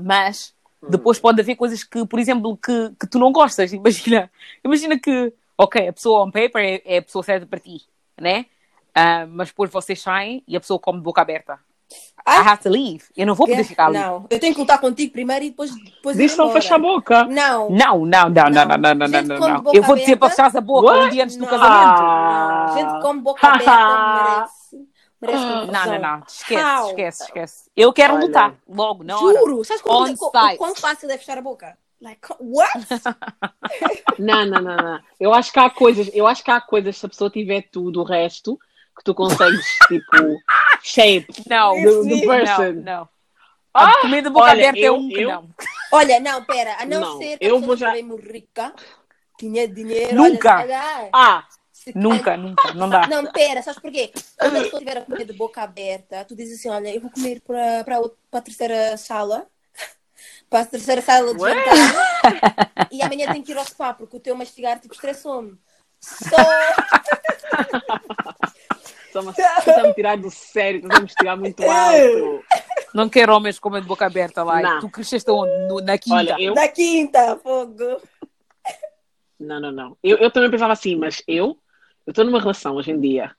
[0.00, 0.54] Mas
[0.88, 3.72] depois pode haver coisas que, por exemplo, que, que tu não gostas.
[3.72, 4.30] Imagina,
[4.64, 7.82] imagina que, ok, a pessoa on paper é, é a pessoa certa para ti,
[8.20, 8.46] né?
[8.94, 11.58] Ah, mas depois vocês saem e a pessoa come de boca aberta.
[12.26, 13.04] I have to leave.
[13.16, 13.98] Eu não vou poder ficar ali.
[13.98, 15.74] Não, eu tenho que lutar contigo primeiro e depois.
[15.74, 16.60] depois Diz não embora.
[16.60, 17.24] fecha a boca.
[17.24, 17.68] Não.
[17.70, 19.72] Não, não, não, não, não, não, não, não, não, não.
[19.74, 21.10] Eu vou dizer para fechar a boca um What?
[21.10, 21.48] dia antes do Não.
[21.50, 22.00] casamento.
[22.02, 22.74] Ah.
[22.76, 23.72] Gente com boca aberta
[24.24, 24.88] merece.
[25.20, 26.22] Merece Não, não, não.
[26.26, 26.88] Esquece, How?
[26.88, 27.70] esquece, esquece.
[27.76, 28.26] Eu quero Olha.
[28.26, 29.18] lutar logo, hora.
[29.18, 29.64] Juro.
[29.64, 30.56] Sabes site.
[30.58, 31.76] quão fácil é fechar a boca?
[32.00, 32.72] Like, what?
[34.18, 35.00] Não, não, não, não.
[35.18, 38.00] Eu acho que há coisas, eu acho que há coisas, se a pessoa tiver tudo
[38.00, 38.58] o resto,
[38.96, 40.40] que tu consegues, tipo,
[40.82, 42.72] shape Não, do, do person.
[42.72, 43.08] não, não.
[43.74, 45.48] A comida de boca olha, aberta é eu- um que eu- não.
[45.92, 46.76] Olha, não, pera.
[46.78, 48.72] A não, Não, ser que eu vou já- mesmo rica,
[49.38, 50.14] tinha dinheiro.
[50.16, 50.60] Nunca.
[50.60, 53.06] Olha, Ah, se Nunca, nunca, não dá.
[53.08, 54.12] Não, pera, sabes porquê?
[54.38, 57.10] Quando a pessoa estiver a comer de boca aberta, tu dizes assim: olha, eu vou
[57.10, 59.46] comer para, para, para a terceira sala,
[60.50, 64.20] para a terceira sala de jantar, e amanhã tenho que ir ao spa porque o
[64.20, 65.58] teu mastigar tipo estressou-me.
[66.00, 66.36] Só.
[69.18, 72.44] estamos a me tirar do sério, estamos a me tirar muito alto.
[72.94, 74.60] Não quero homens com de boca aberta lá.
[74.60, 74.80] Não.
[74.80, 75.50] Tu cresceste onde?
[75.68, 76.16] No- na quinta.
[76.16, 76.54] Olha, eu.
[76.54, 78.00] Da quinta, fogo.
[79.40, 79.96] Não, não, não.
[80.02, 81.56] Eu, eu também pensava assim, mas eu
[82.06, 83.30] eu estou numa relação hoje em dia.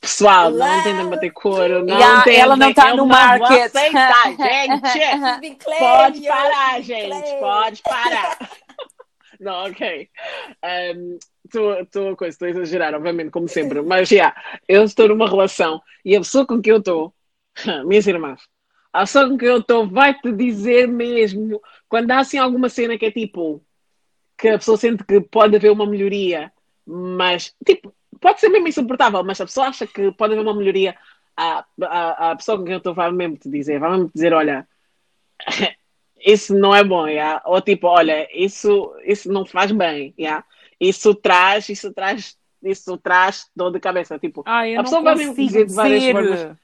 [0.00, 0.82] Pessoal, não Lá.
[0.82, 2.40] tentem bater couro, não Yeah, tentem.
[2.40, 3.74] ela não tá eu no market.
[3.74, 5.64] aceitar, gente.
[5.64, 7.40] Pode parar, gente.
[7.40, 8.38] Pode parar.
[9.40, 10.08] Não, ok.
[11.48, 13.82] Estou coisa, estou a exagerar, obviamente, como sempre.
[13.82, 14.34] Mas, já,
[14.68, 17.14] eu estou numa relação e a pessoa com quem eu estou,
[17.86, 18.40] minhas irmãs,
[18.92, 23.06] a pessoa com quem eu estou vai-te dizer mesmo, quando há assim alguma cena que
[23.06, 23.64] é tipo,
[24.36, 26.52] que a pessoa sente que pode haver uma melhoria,
[26.86, 30.96] mas, tipo, pode ser mesmo insuportável, mas a pessoa acha que pode haver uma melhoria,
[31.36, 34.14] a, a, a pessoa com quem eu estou vai mesmo te dizer, vai mesmo te
[34.14, 34.66] dizer, olha,
[36.24, 37.42] isso não é bom, yeah?
[37.44, 40.44] ou tipo, olha, isso, isso não faz bem, yeah?
[40.80, 45.34] Isso traz, isso traz, isso traz dor de cabeça, tipo, Ai, A pessoa vai me
[45.34, 46.12] dizer de várias dizer.
[46.12, 46.56] formas.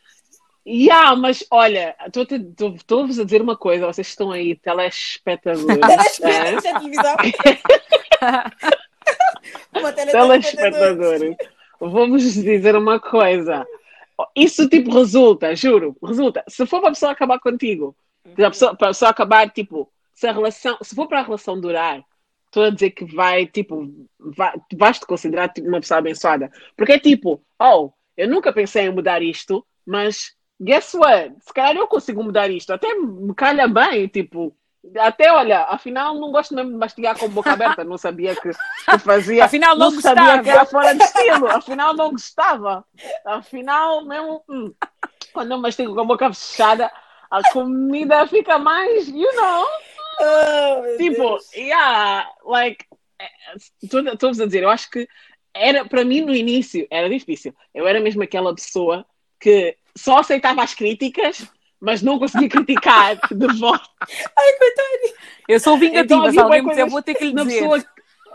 [0.67, 1.95] yeah, mas olha,
[2.75, 5.67] estou-vos a dizer uma coisa, vocês estão aí, telespectadores,
[6.21, 6.73] Telespectadores é?
[6.73, 7.17] da televisão.
[9.75, 11.37] Uma telespectadores,
[11.81, 13.67] vamos dizer uma coisa.
[14.35, 16.45] Isso tipo resulta, juro, resulta.
[16.49, 17.95] Se for para a pessoa acabar contigo,
[18.35, 21.23] para a pessoa, para a pessoa acabar, tipo, se a relação, se for para a
[21.25, 22.03] relação durar,
[22.55, 26.51] estou a dizer que vai, tipo, vai, vais te considerar tipo, uma pessoa abençoada.
[26.77, 31.35] Porque é tipo, oh, eu nunca pensei em mudar isto, mas guess what?
[31.41, 34.57] Se calhar eu consigo mudar isto, até me calha bem, tipo.
[34.99, 38.99] Até, olha, afinal não gosto mesmo de mastigar com boca aberta, não sabia que, que
[38.99, 39.47] fazia.
[39.47, 40.43] Afinal, não sabia gostava.
[40.43, 42.85] que era fora de estilo, afinal não gostava.
[43.25, 44.45] Afinal, mesmo.
[44.47, 44.75] hum.
[45.33, 46.91] quando eu mastigo com a boca fechada,
[47.31, 49.67] a comida fica mais, you know.
[50.21, 51.53] Oh, tipo, Deus.
[51.55, 52.85] yeah, like,
[53.83, 55.09] estou-vos a dizer, eu acho que
[55.53, 57.55] era, para mim no início, era difícil.
[57.75, 59.05] Eu era mesmo aquela pessoa
[59.41, 61.47] que só aceitava as críticas,
[61.81, 63.89] mas não conseguia criticar de volta.
[64.37, 65.15] Ai, coitadinho.
[65.49, 67.61] Eu sou vingativa, Então, se alguém coisas vou ter que lhe dizer.
[67.61, 67.85] pessoa.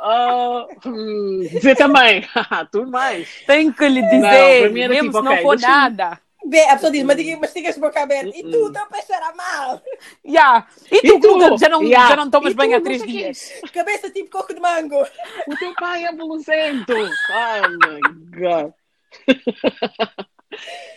[0.02, 2.24] Ah, hum, dizer também,
[2.72, 3.28] tudo mais.
[3.46, 6.22] Tenho que lhe Não, dizer, mim era mesmo tipo, se não ok, for nada.
[6.42, 8.36] A pessoa diz, mas mastigas de boca aberta.
[8.36, 9.82] E tu, teu peixe era mal.
[10.26, 10.68] Yeah.
[10.92, 11.38] E, E tu, tu?
[11.38, 12.10] que já não, Yeah.
[12.10, 12.76] já não tomas E bem tu?
[12.76, 13.52] há três dias.
[13.74, 15.06] Cabeça tipo coco de mango.
[15.48, 16.94] O teu pai é boluzento.
[16.94, 18.00] Oh my
[18.40, 18.74] god.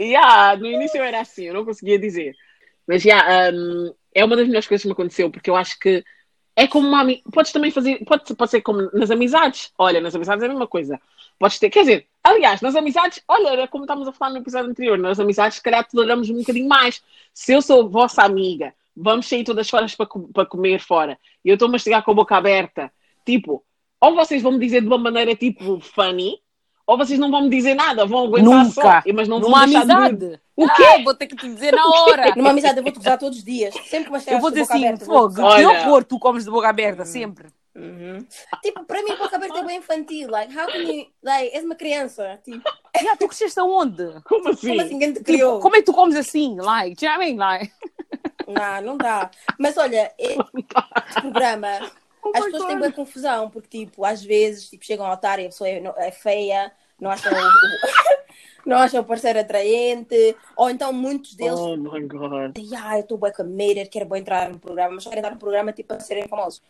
[0.00, 2.34] yeah, no início eu era assim, eu não conseguia dizer.
[2.86, 6.02] Mas yeah, um, é uma das melhores coisas que me aconteceu, porque eu acho que
[6.54, 9.72] é como uma ami- Podes também fazer, pode, pode ser como nas amizades.
[9.78, 11.00] Olha, nas amizades é a mesma coisa.
[11.38, 14.70] Podes ter, quer dizer, aliás, nas amizades, olha, era como estávamos a falar no episódio
[14.70, 17.02] anterior, nas amizades, se calhar toleramos um bocadinho mais.
[17.32, 21.48] Se eu sou vossa amiga, vamos sair todas as horas para, para comer fora, e
[21.48, 22.92] eu estou a mastigar com a boca aberta,
[23.24, 23.64] tipo,
[24.00, 26.38] ou vocês vão me dizer de uma maneira tipo funny,
[26.92, 28.70] ou vocês não vão me dizer nada, vão aguentar Nunca.
[29.02, 30.40] só, mas não vão Numa deixar de- amizade.
[30.54, 31.02] O Ah, quê?
[31.02, 32.34] vou ter que te dizer na hora.
[32.36, 33.74] Numa amizade eu vou-te usar todos os dias.
[33.86, 35.04] Sempre que Eu vou dizer assim, aberta.
[35.06, 37.46] fogo, que horror, tu comes de boca aberta, sempre.
[37.74, 38.18] Uhum.
[38.62, 40.28] Tipo, para mim, boca aberta é bem infantil.
[40.30, 41.06] Like, how can you...
[41.22, 42.38] Like, és uma criança.
[42.44, 42.62] Tipo,
[42.94, 44.20] Yeah, tu cresceste aonde?
[44.24, 44.68] Como assim?
[44.68, 45.60] como assim ninguém te Tipo, criou?
[45.60, 46.56] como é que tu comes assim?
[46.60, 47.38] Like, do you know what I mean?
[47.38, 47.72] Like,
[48.46, 49.30] Não, não dá.
[49.58, 51.68] Mas olha, este programa,
[52.24, 52.78] Oh as pessoas têm God.
[52.80, 56.10] boa confusão, porque tipo, às vezes tipo, chegam ao altar e a pessoa é, é
[56.12, 56.70] feia,
[57.02, 58.22] não acham o, o-
[58.64, 62.52] não acham o parceiro atraente, ou então muitos deles Oh my god.
[62.54, 65.32] dizem, ah, eu estou bem committed, quero bem entrar no programa, mas só querem entrar
[65.34, 66.62] no programa tipo, para serem famosos.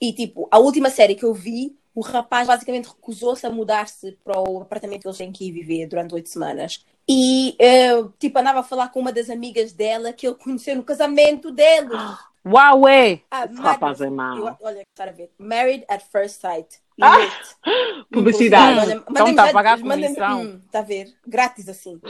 [0.00, 4.38] E tipo, a última série que eu vi, o rapaz basicamente recusou-se a mudar-se para
[4.38, 6.84] o apartamento que eles têm que ir viver durante oito semanas.
[7.08, 10.82] E eh, tipo, andava a falar com uma das amigas dela que ele conheceu no
[10.82, 11.98] casamento deles.
[12.44, 13.20] uau, é.
[13.30, 14.36] Ah, Esse rapaz é mau.
[14.36, 15.30] Eu- Olha, estar a ver.
[15.38, 16.80] Married at First Sight.
[17.00, 18.04] Ah!
[18.12, 18.92] Publicidade.
[18.92, 20.42] Então mandem-me tá a pagar a comissão.
[20.42, 21.14] hum, Tá a ver?
[21.26, 22.00] Grátis assim.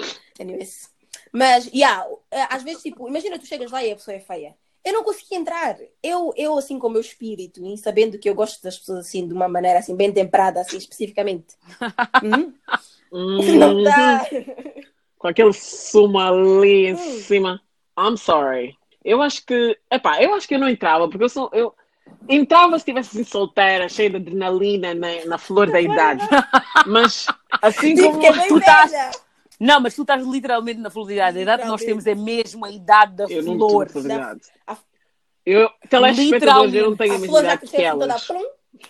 [0.41, 0.91] Anyways.
[1.33, 4.55] Mas, yeah, eh, às vezes, tipo, imagina tu chegas lá e a pessoa é feia.
[4.85, 5.77] Eu não consegui entrar.
[6.03, 9.27] Eu, eu assim, com o meu espírito, e sabendo que eu gosto das pessoas assim,
[9.27, 11.57] de uma maneira assim, bem temperada, assim, especificamente.
[12.23, 12.53] Hum?
[13.13, 13.83] Não Uhum.
[13.85, 14.27] dá.
[15.19, 16.97] Com aquele sumo ali em Hum.
[16.97, 17.61] cima.
[17.99, 18.77] I'm sorry.
[19.05, 19.79] Eu acho que.
[19.91, 21.51] Epá, eu acho que eu não entrava, porque eu sou.
[21.53, 21.75] Eu
[22.29, 26.27] entrava se estivesse assim solteira, cheia de adrenalina na, na flor da idade.
[26.87, 27.27] Mas
[27.63, 28.93] assim Tipo, como que é tu estás-.
[29.59, 31.39] Não, mas tu estás literalmente na felicidade.
[31.39, 33.87] A idade que nós temos é mesmo a idade da eu não flor.
[33.87, 34.41] tenho idade.
[34.67, 34.77] A-
[35.47, 38.27] Eu, telespectadores, eu não tenho a mesma flor idade que toda elas.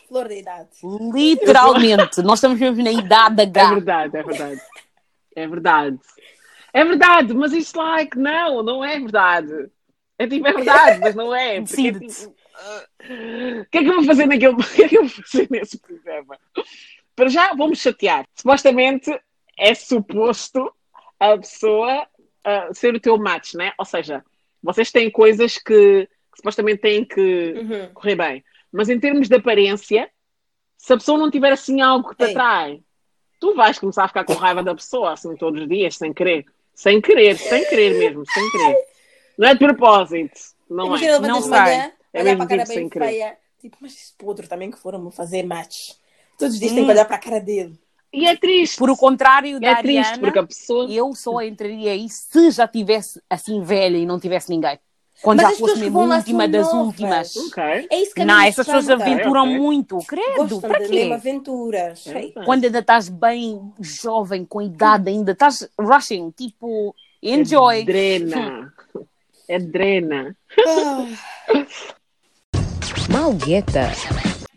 [0.08, 0.68] flor da idade.
[1.14, 2.22] Literalmente.
[2.22, 3.74] nós estamos mesmo na idade da É gata.
[3.74, 4.60] verdade, é verdade.
[5.36, 5.98] É verdade.
[6.72, 9.70] É verdade, mas isto like, não, não é verdade.
[10.18, 11.60] É tipo, é verdade, mas não é.
[11.60, 12.14] Porque, é Decide-te.
[12.22, 12.34] tipo,
[13.60, 14.54] O que é que eu vou fazer naquele.
[14.56, 16.38] O que é que eu vou fazer nesse programa?
[17.14, 18.24] Para já, vamos chatear.
[18.34, 19.10] Supostamente
[19.58, 20.72] é suposto
[21.18, 22.06] a pessoa
[22.44, 23.72] ah, ser o teu match, né?
[23.78, 24.24] Ou seja,
[24.62, 27.94] vocês têm coisas que, que supostamente têm que Uhum.
[27.94, 28.44] correr bem.
[28.72, 30.10] Mas em termos de aparência,
[30.76, 32.30] se a pessoa não tiver assim algo que te Ei.
[32.32, 32.80] atrai,
[33.40, 36.44] tu vais começar a ficar com raiva da pessoa assim todos os dias, sem querer.
[36.74, 38.76] Sem querer, sem querer mesmo, sem querer.
[39.38, 40.38] Não é de propósito.
[40.68, 41.18] Não Imagina é.
[41.20, 41.92] Não sai.
[42.18, 43.36] É olhar para a cara tipo bem feia.
[43.60, 45.92] Tipo, mas esse podre também que foram-me fazer match.
[46.38, 46.86] Todos os dias tem Hum.
[46.86, 47.78] que olhar para a cara dele.
[48.12, 48.76] E é triste.
[48.78, 50.90] Por o contrário da é triste, Ariana, porque a pessoa.
[50.90, 54.78] eu só entraria aí se já tivesse assim velha e não tivesse ninguém.
[55.22, 56.86] Quando Mas já fosse mesmo última das novas.
[56.86, 57.36] últimas.
[57.36, 57.62] Ok.
[57.90, 59.58] É isso que a Não, essas pessoas aventuram ok.
[59.58, 59.98] muito.
[60.06, 61.10] Credo, Gostam para quê?
[61.12, 62.06] aventuras.
[62.06, 62.32] É.
[62.44, 67.80] Quando ainda estás bem jovem, com idade ainda, estás rushing, tipo, enjoy.
[67.80, 68.74] É drena.
[69.48, 70.36] É drena.
[73.16, 73.90] Malgueta.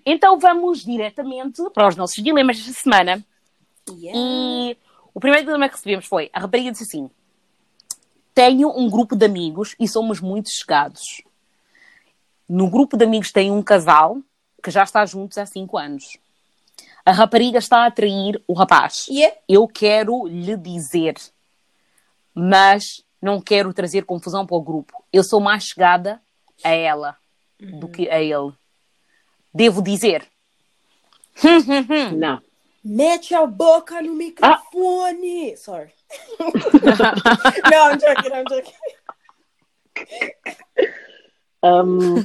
[0.05, 3.25] Então vamos diretamente para os nossos dilemas desta semana.
[3.89, 4.11] yeah.
[4.13, 4.77] E
[5.13, 7.09] o primeiro dilema que recebemos foi: a rapariga disse assim:
[8.35, 11.23] Tenho um grupo de amigos e somos muito chegados.
[12.49, 14.17] No grupo de amigos tem um casal
[14.61, 16.17] que já está juntos há 5 anos.
[17.05, 19.07] A rapariga está a atrair o rapaz.
[19.07, 19.37] Yeah.
[19.47, 21.15] Eu quero lhe dizer,
[22.33, 25.01] mas não quero trazer confusão para o grupo.
[25.13, 26.21] Eu sou mais chegada
[26.61, 27.17] a ela
[27.59, 28.53] do que a ele.
[29.53, 30.25] Devo dizer.
[32.15, 32.41] Não.
[32.83, 35.57] Mete a boca no microfone.
[35.57, 35.91] Sorry.
[37.69, 38.73] não, I'm joking, I'm joking.
[41.61, 42.23] Um,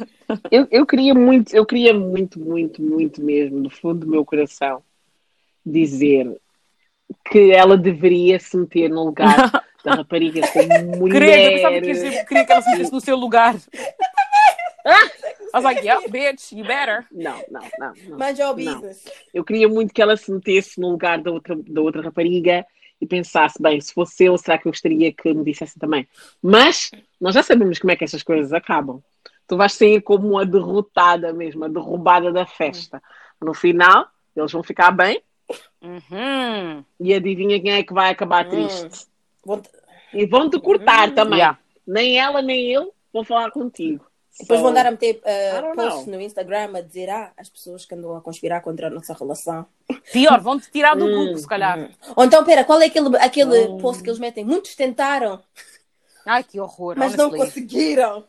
[0.50, 4.82] eu, eu queria muito, eu queria muito, muito, muito mesmo, do fundo do meu coração,
[5.66, 6.36] dizer
[7.24, 9.50] que ela deveria se meter no lugar
[9.84, 11.80] da rapariga como mulher.
[11.80, 13.56] Queria, que, queria que ela se sentisse no seu lugar.
[14.86, 17.06] I was like, yeah, bitch, you better.
[17.10, 17.92] Não, não, não.
[18.08, 19.04] não Mind your business.
[19.32, 22.66] Eu queria muito que ela se metesse no lugar da outra, da outra rapariga
[23.00, 26.06] e pensasse, bem, se fosse eu, será que eu gostaria que me dissesse também?
[26.42, 29.02] Mas nós já sabemos como é que essas coisas acabam.
[29.46, 33.02] Tu vais sair como uma derrotada mesmo, a derrubada da festa.
[33.40, 35.22] No final, eles vão ficar bem.
[35.82, 36.84] Uhum.
[36.98, 38.50] E adivinha quem é que vai acabar uhum.
[38.50, 39.06] triste?
[40.12, 41.14] E vão-te cortar uhum.
[41.14, 41.38] também.
[41.38, 41.58] Yeah.
[41.86, 44.04] Nem ela, nem eu vão falar contigo.
[44.38, 47.94] Depois vão dar a meter uh, posts no Instagram a dizer ah, as pessoas que
[47.94, 49.64] andam a conspirar contra a nossa relação.
[50.12, 51.78] Pior, vão-te tirar do grupo, se calhar.
[51.78, 51.88] Hum.
[52.16, 53.78] Ou então, pera, qual é aquele, aquele hum.
[53.78, 54.44] post que eles metem?
[54.44, 55.40] Muitos tentaram.
[56.26, 56.96] Ai, que horror.
[56.96, 57.38] Mas honestly.
[57.38, 58.24] não conseguiram.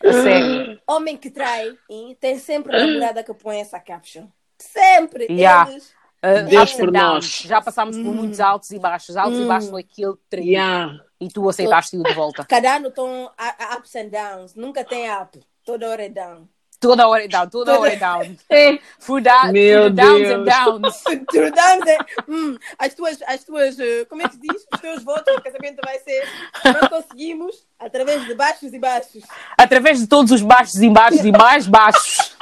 [0.00, 0.80] sério.
[0.88, 1.76] Homem que trai
[2.18, 4.26] tem sempre uma namorada que põe essa caption.
[4.58, 5.26] Sempre.
[5.30, 5.70] Yeah.
[5.70, 5.92] Eles.
[6.24, 7.42] Uh, Deus por nós.
[7.44, 8.44] Já passámos por muitos hum.
[8.44, 9.14] altos e baixos.
[9.14, 10.46] Altos e baixos foi aquele traiu.
[10.46, 11.03] Yeah.
[11.20, 12.44] E tu aceitaste-o de volta.
[12.48, 13.30] Cada ano estão
[13.76, 14.54] ups and downs.
[14.54, 15.40] Nunca tem up.
[15.64, 16.48] Toda hora é down.
[16.80, 18.36] Toda hora é down, toda hora é down.
[18.50, 18.78] É.
[19.00, 21.02] Through, da Meu through downs and downs.
[21.32, 22.06] through downs and...
[22.28, 24.66] Hum, as tuas, as tuas, uh, como é que se diz?
[24.72, 26.28] Os teus votos de casamento vai ser,
[26.62, 29.22] nós conseguimos através de baixos e baixos.
[29.56, 32.36] Através de todos os baixos e baixos e mais baixos.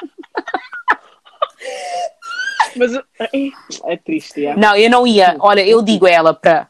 [2.75, 3.03] Mas é,
[3.85, 4.57] é triste, é.
[4.57, 5.37] Não, eu não ia.
[5.39, 6.69] Olha, eu digo a ela para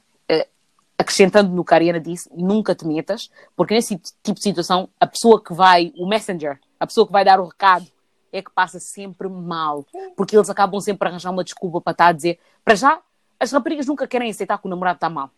[1.03, 5.07] acrescentando no que a Ariana disse, nunca te metas, porque nesse tipo de situação, a
[5.07, 7.87] pessoa que vai, o messenger, a pessoa que vai dar o recado,
[8.33, 9.85] é que passa sempre mal,
[10.17, 13.01] porque eles acabam sempre a arranjar uma desculpa para estar a dizer, para já,
[13.39, 15.31] as raparigas nunca querem aceitar que o namorado está mal.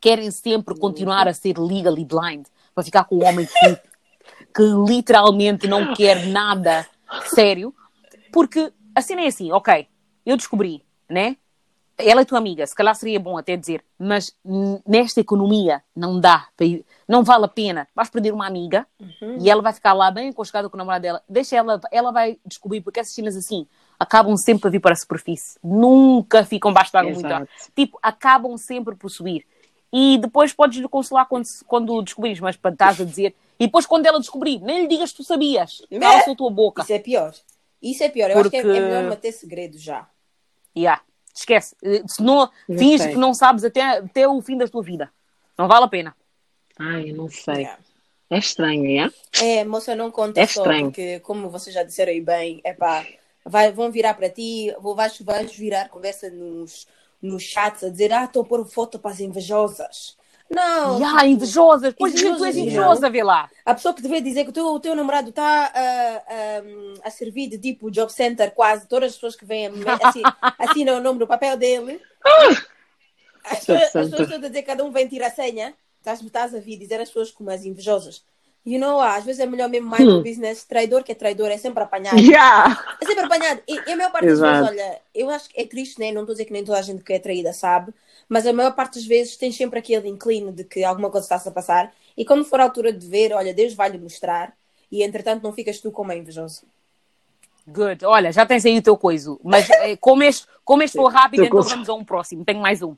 [0.00, 3.76] Querem sempre continuar a ser legally blind, para ficar com um homem que,
[4.54, 6.86] que literalmente não quer nada
[7.26, 7.74] sério,
[8.30, 9.88] porque a cena é assim, ok,
[10.26, 11.36] eu descobri, né?
[11.96, 14.36] Ela é tua amiga, se calhar seria bom até dizer, mas
[14.86, 16.48] nesta economia não dá,
[17.06, 17.88] não vale a pena.
[17.94, 19.38] Vais perder uma amiga uhum.
[19.40, 21.22] e ela vai ficar lá bem aconchegada com o namorado dela.
[21.28, 23.66] Deixa ela, ela vai descobrir, porque essas cenas assim
[23.98, 27.48] acabam sempre a vir para a superfície, nunca ficam baixo de água muito.
[27.74, 29.46] Tipo, acabam sempre por subir.
[29.92, 33.32] E depois podes lhe consolar quando, quando descobrires, mas para estás a dizer.
[33.60, 35.82] E depois, quando ela descobrir, nem lhe digas que tu sabias.
[35.88, 36.30] Cala é.
[36.30, 36.82] a tua boca.
[36.82, 37.32] Isso é pior.
[37.80, 38.28] Isso é pior.
[38.30, 38.56] Eu porque...
[38.56, 40.08] acho que é, é melhor manter segredo já.
[40.76, 41.00] Yeah.
[41.34, 41.74] Esquece.
[41.82, 45.10] Eh, se não, finge que não sabes até, até o fim da tua vida.
[45.58, 46.16] Não vale a pena.
[46.78, 47.68] Ai, eu não sei.
[48.30, 49.10] É estranho, é?
[49.44, 50.86] É, moça, não conta é só, estranho.
[50.86, 53.06] porque como vocês já disseram aí bem, é pá,
[53.44, 56.88] vai, vão virar para ti, vou, vais, vais virar conversa nos,
[57.20, 60.16] nos chats a dizer, ah, estou a pôr foto para as invejosas.
[60.50, 61.00] Não.
[61.00, 61.94] Ya, tipo, invejosas.
[61.98, 63.50] Pois invejosas, tu és invejosa, vê lá.
[63.64, 67.08] A pessoa que te vê dizer que o teu, o teu namorado está a, a,
[67.08, 69.68] a, servir de tipo job center quase, todas as pessoas que vêm
[70.02, 70.22] assim,
[70.58, 72.00] assinam o nome no papel dele.
[73.44, 75.74] As pessoas, as pessoas estão a dizer que cada um vem tirar a senha.
[76.04, 78.22] Estás a vir dizer as pessoas como as invejosas.
[78.66, 80.22] You know, às vezes é melhor mesmo mais hum.
[80.22, 80.64] business.
[80.64, 82.18] Traidor que é traidor, é sempre apanhado.
[82.18, 82.82] Yeah.
[83.00, 83.60] É sempre apanhado.
[83.68, 84.52] E, e a maior parte Exato.
[84.52, 86.12] das vezes, olha, eu acho que é triste, né?
[86.12, 87.92] Não estou a dizer que nem toda a gente que é traída sabe,
[88.26, 91.48] mas a maior parte das vezes tens sempre aquele inclino de que alguma coisa está-se
[91.48, 94.54] a passar e quando for a altura de ver, olha, Deus vai-lhe mostrar
[94.90, 96.62] e entretanto não ficas tu como é invejoso.
[97.66, 98.04] Good.
[98.04, 99.40] Olha, já tens aí o teu coiso.
[99.42, 102.44] Mas eh, como este, como este foi rápido, então vamos a um próximo.
[102.44, 102.94] Tenho mais um.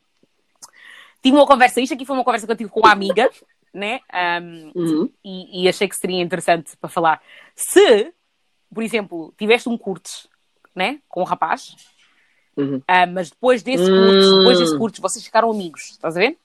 [1.22, 3.30] Tive uma conversa, isto aqui foi uma conversa que eu tive com uma amiga,
[3.76, 4.00] né?
[4.42, 5.10] Um, uhum.
[5.24, 7.22] e, e, achei que seria interessante para falar.
[7.54, 8.12] Se,
[8.72, 10.10] por exemplo, tiveste um curto,
[10.74, 11.00] né?
[11.08, 11.76] Com um rapaz,
[12.56, 12.78] Uhum.
[12.78, 14.78] Uh, mas depois desse curso, depois desse hum.
[14.78, 16.38] curso, vocês ficaram amigos, estás a ver?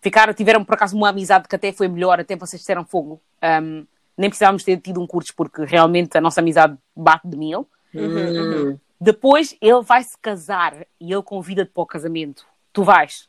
[0.00, 3.20] Ficaram, tiveram por acaso uma amizade que até foi melhor, até vocês disseram fogo.
[3.42, 3.84] Um,
[4.16, 7.68] nem precisávamos ter tido um curso porque realmente a nossa amizade bate de mil.
[7.92, 8.78] Uhum, uhum.
[9.00, 12.46] Depois ele vai se casar e ele convida-te para o casamento.
[12.72, 13.28] Tu vais?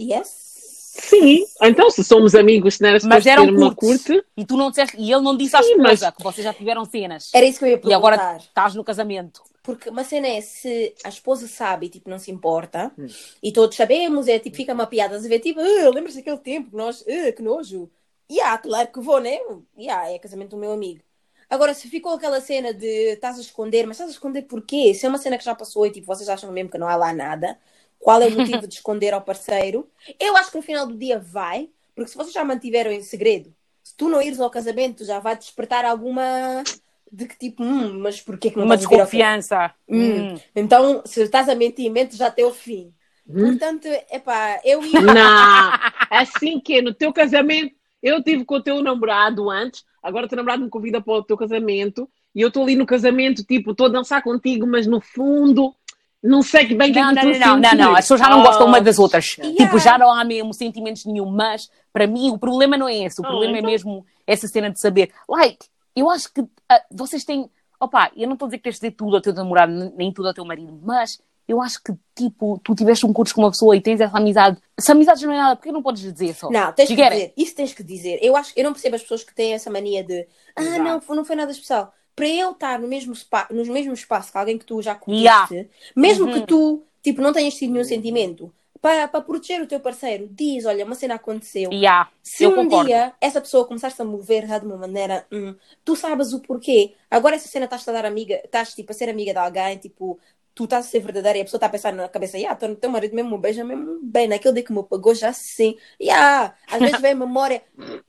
[0.00, 0.49] Yes.
[0.92, 4.24] Sim, então se somos amigos, se não era mas era um uma curte.
[4.36, 6.16] E tu não disseste, e ele não disse à esposa mas...
[6.16, 7.30] que vocês já tiveram cenas.
[7.32, 7.94] Era isso que eu ia perguntar.
[7.94, 9.40] E agora estás no casamento.
[9.62, 13.06] Porque uma cena é se a esposa sabe e tipo, não se importa, hum.
[13.40, 16.70] e todos sabemos, é tipo, fica uma piada a ver, tipo, uh, lembras daquele tempo
[16.70, 17.88] que nós, uh, que nojo.
[18.28, 19.38] E yeah, claro que vou, né?
[19.78, 21.02] Yeah, é casamento do meu amigo.
[21.48, 24.92] Agora, se ficou aquela cena de estás a esconder, mas estás a esconder porquê?
[24.94, 26.96] Se é uma cena que já passou e tipo, vocês acham mesmo que não há
[26.96, 27.58] lá nada,
[28.00, 29.88] qual é o motivo de esconder ao parceiro?
[30.18, 33.54] Eu acho que no final do dia vai, porque se vocês já mantiveram em segredo,
[33.84, 36.64] se tu não ires ao casamento, já vai despertar alguma
[37.12, 39.74] de que tipo, hum, mas porquê que não Uma desconfiança.
[39.88, 40.32] Hum.
[40.32, 40.40] Hum.
[40.54, 42.92] Então, se estás a mentir, mente já até o fim.
[43.28, 43.48] Hum?
[43.48, 45.00] Portanto, epá, eu ia.
[45.00, 45.14] Não,
[46.10, 50.36] assim que no teu casamento, eu tive com o teu namorado antes, agora o teu
[50.36, 53.86] namorado me convida para o teu casamento e eu estou ali no casamento, tipo, estou
[53.86, 55.74] a dançar contigo, mas no fundo
[56.22, 58.40] Não sei que bem que não, não, não, não, não, não, as pessoas já não
[58.40, 59.38] oh, gostam uma das outras.
[59.38, 59.56] Yeah.
[59.56, 63.20] Tipo, já não há mesmo sentimentos nenhum, mas para mim o problema não é esse.
[63.20, 63.70] O oh, problema é então...
[63.70, 65.10] é mesmo essa cena de saber.
[65.26, 65.66] Like,
[65.96, 66.48] eu acho que uh,
[66.90, 67.50] vocês têm.
[67.80, 70.12] Opa, eu não estou a dizer que tens de dizer tudo ao teu namorado, nem
[70.12, 71.18] tudo ao teu marido, mas
[71.48, 74.58] eu acho que, tipo, tu tiveste um curso com uma pessoa e tens essa amizade.
[74.78, 76.48] Se amizade não é nada, porque não podes dizer só?
[76.48, 77.32] Não, tens que dizer.
[77.36, 78.18] Isso tens que dizer.
[78.22, 80.82] Eu, acho, eu não percebo as pessoas que têm essa mania de ah, Exato.
[80.82, 81.92] não, não foi nada especial.
[82.14, 85.54] Para eu estar no mesmo, spa, no mesmo espaço que alguém que tu já conheceste,
[85.54, 85.70] yeah.
[85.96, 86.32] mesmo uhum.
[86.32, 90.64] que tu, tipo, não tenhas tido nenhum sentimento, para, para proteger o teu parceiro, diz:
[90.64, 91.70] Olha, uma cena aconteceu.
[91.70, 92.86] Yeah, Se um concordo.
[92.86, 95.54] dia essa pessoa começar-se a mover de uma maneira, hum,
[95.84, 96.94] tu sabes o porquê.
[97.10, 100.18] Agora, essa cena estás a dar amiga, estás tipo, a ser amiga de alguém, tipo,
[100.54, 102.90] tu estás a ser verdadeira e a pessoa está a pensar na cabeça, yeah, teu,
[102.90, 106.54] marido mesmo beija mesmo bem, naquele dia que me pagou já sim, yeah.
[106.66, 107.62] às vezes vem a memória,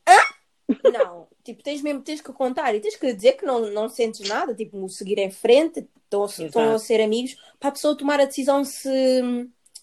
[0.06, 0.34] ah?
[0.91, 4.28] não, tipo, tens mesmo tens que contar e tens que dizer que não, não sentes
[4.28, 8.26] nada, tipo, seguir em frente, estão, estão a ser amigos, para a pessoa tomar a
[8.26, 8.89] decisão se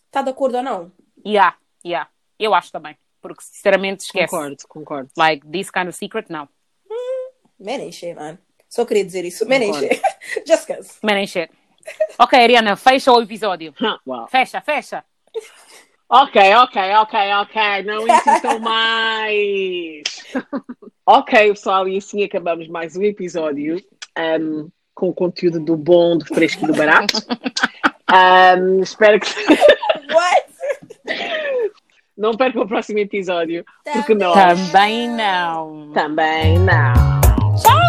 [0.07, 0.93] está de acordo ou não.
[1.27, 4.31] Yeah, yeah, eu acho também, porque sinceramente esquece.
[4.31, 5.11] Concordo, concordo.
[5.17, 6.49] Like, this kind of secret, não.
[6.91, 8.39] Hum, man shit, man.
[8.69, 10.01] Só queria dizer isso, man ain't shit.
[10.47, 10.99] Just cause.
[11.03, 11.51] Man ain't shit.
[12.19, 13.73] Ok, Ariana, fecha o episódio.
[14.29, 15.05] Fecha, fecha.
[16.11, 17.83] Ok, ok, ok, ok.
[17.85, 20.03] Não insistam mais.
[21.05, 23.77] ok, pessoal, e assim acabamos mais um episódio
[24.19, 27.15] um, com o conteúdo do bom, do fresco e do barato.
[28.11, 29.29] Um, espero que.
[30.15, 30.49] What?
[32.17, 34.33] Não percam o próximo episódio, porque não.
[34.33, 35.93] Também não.
[35.93, 37.55] Também não.
[37.55, 37.88] Tchau!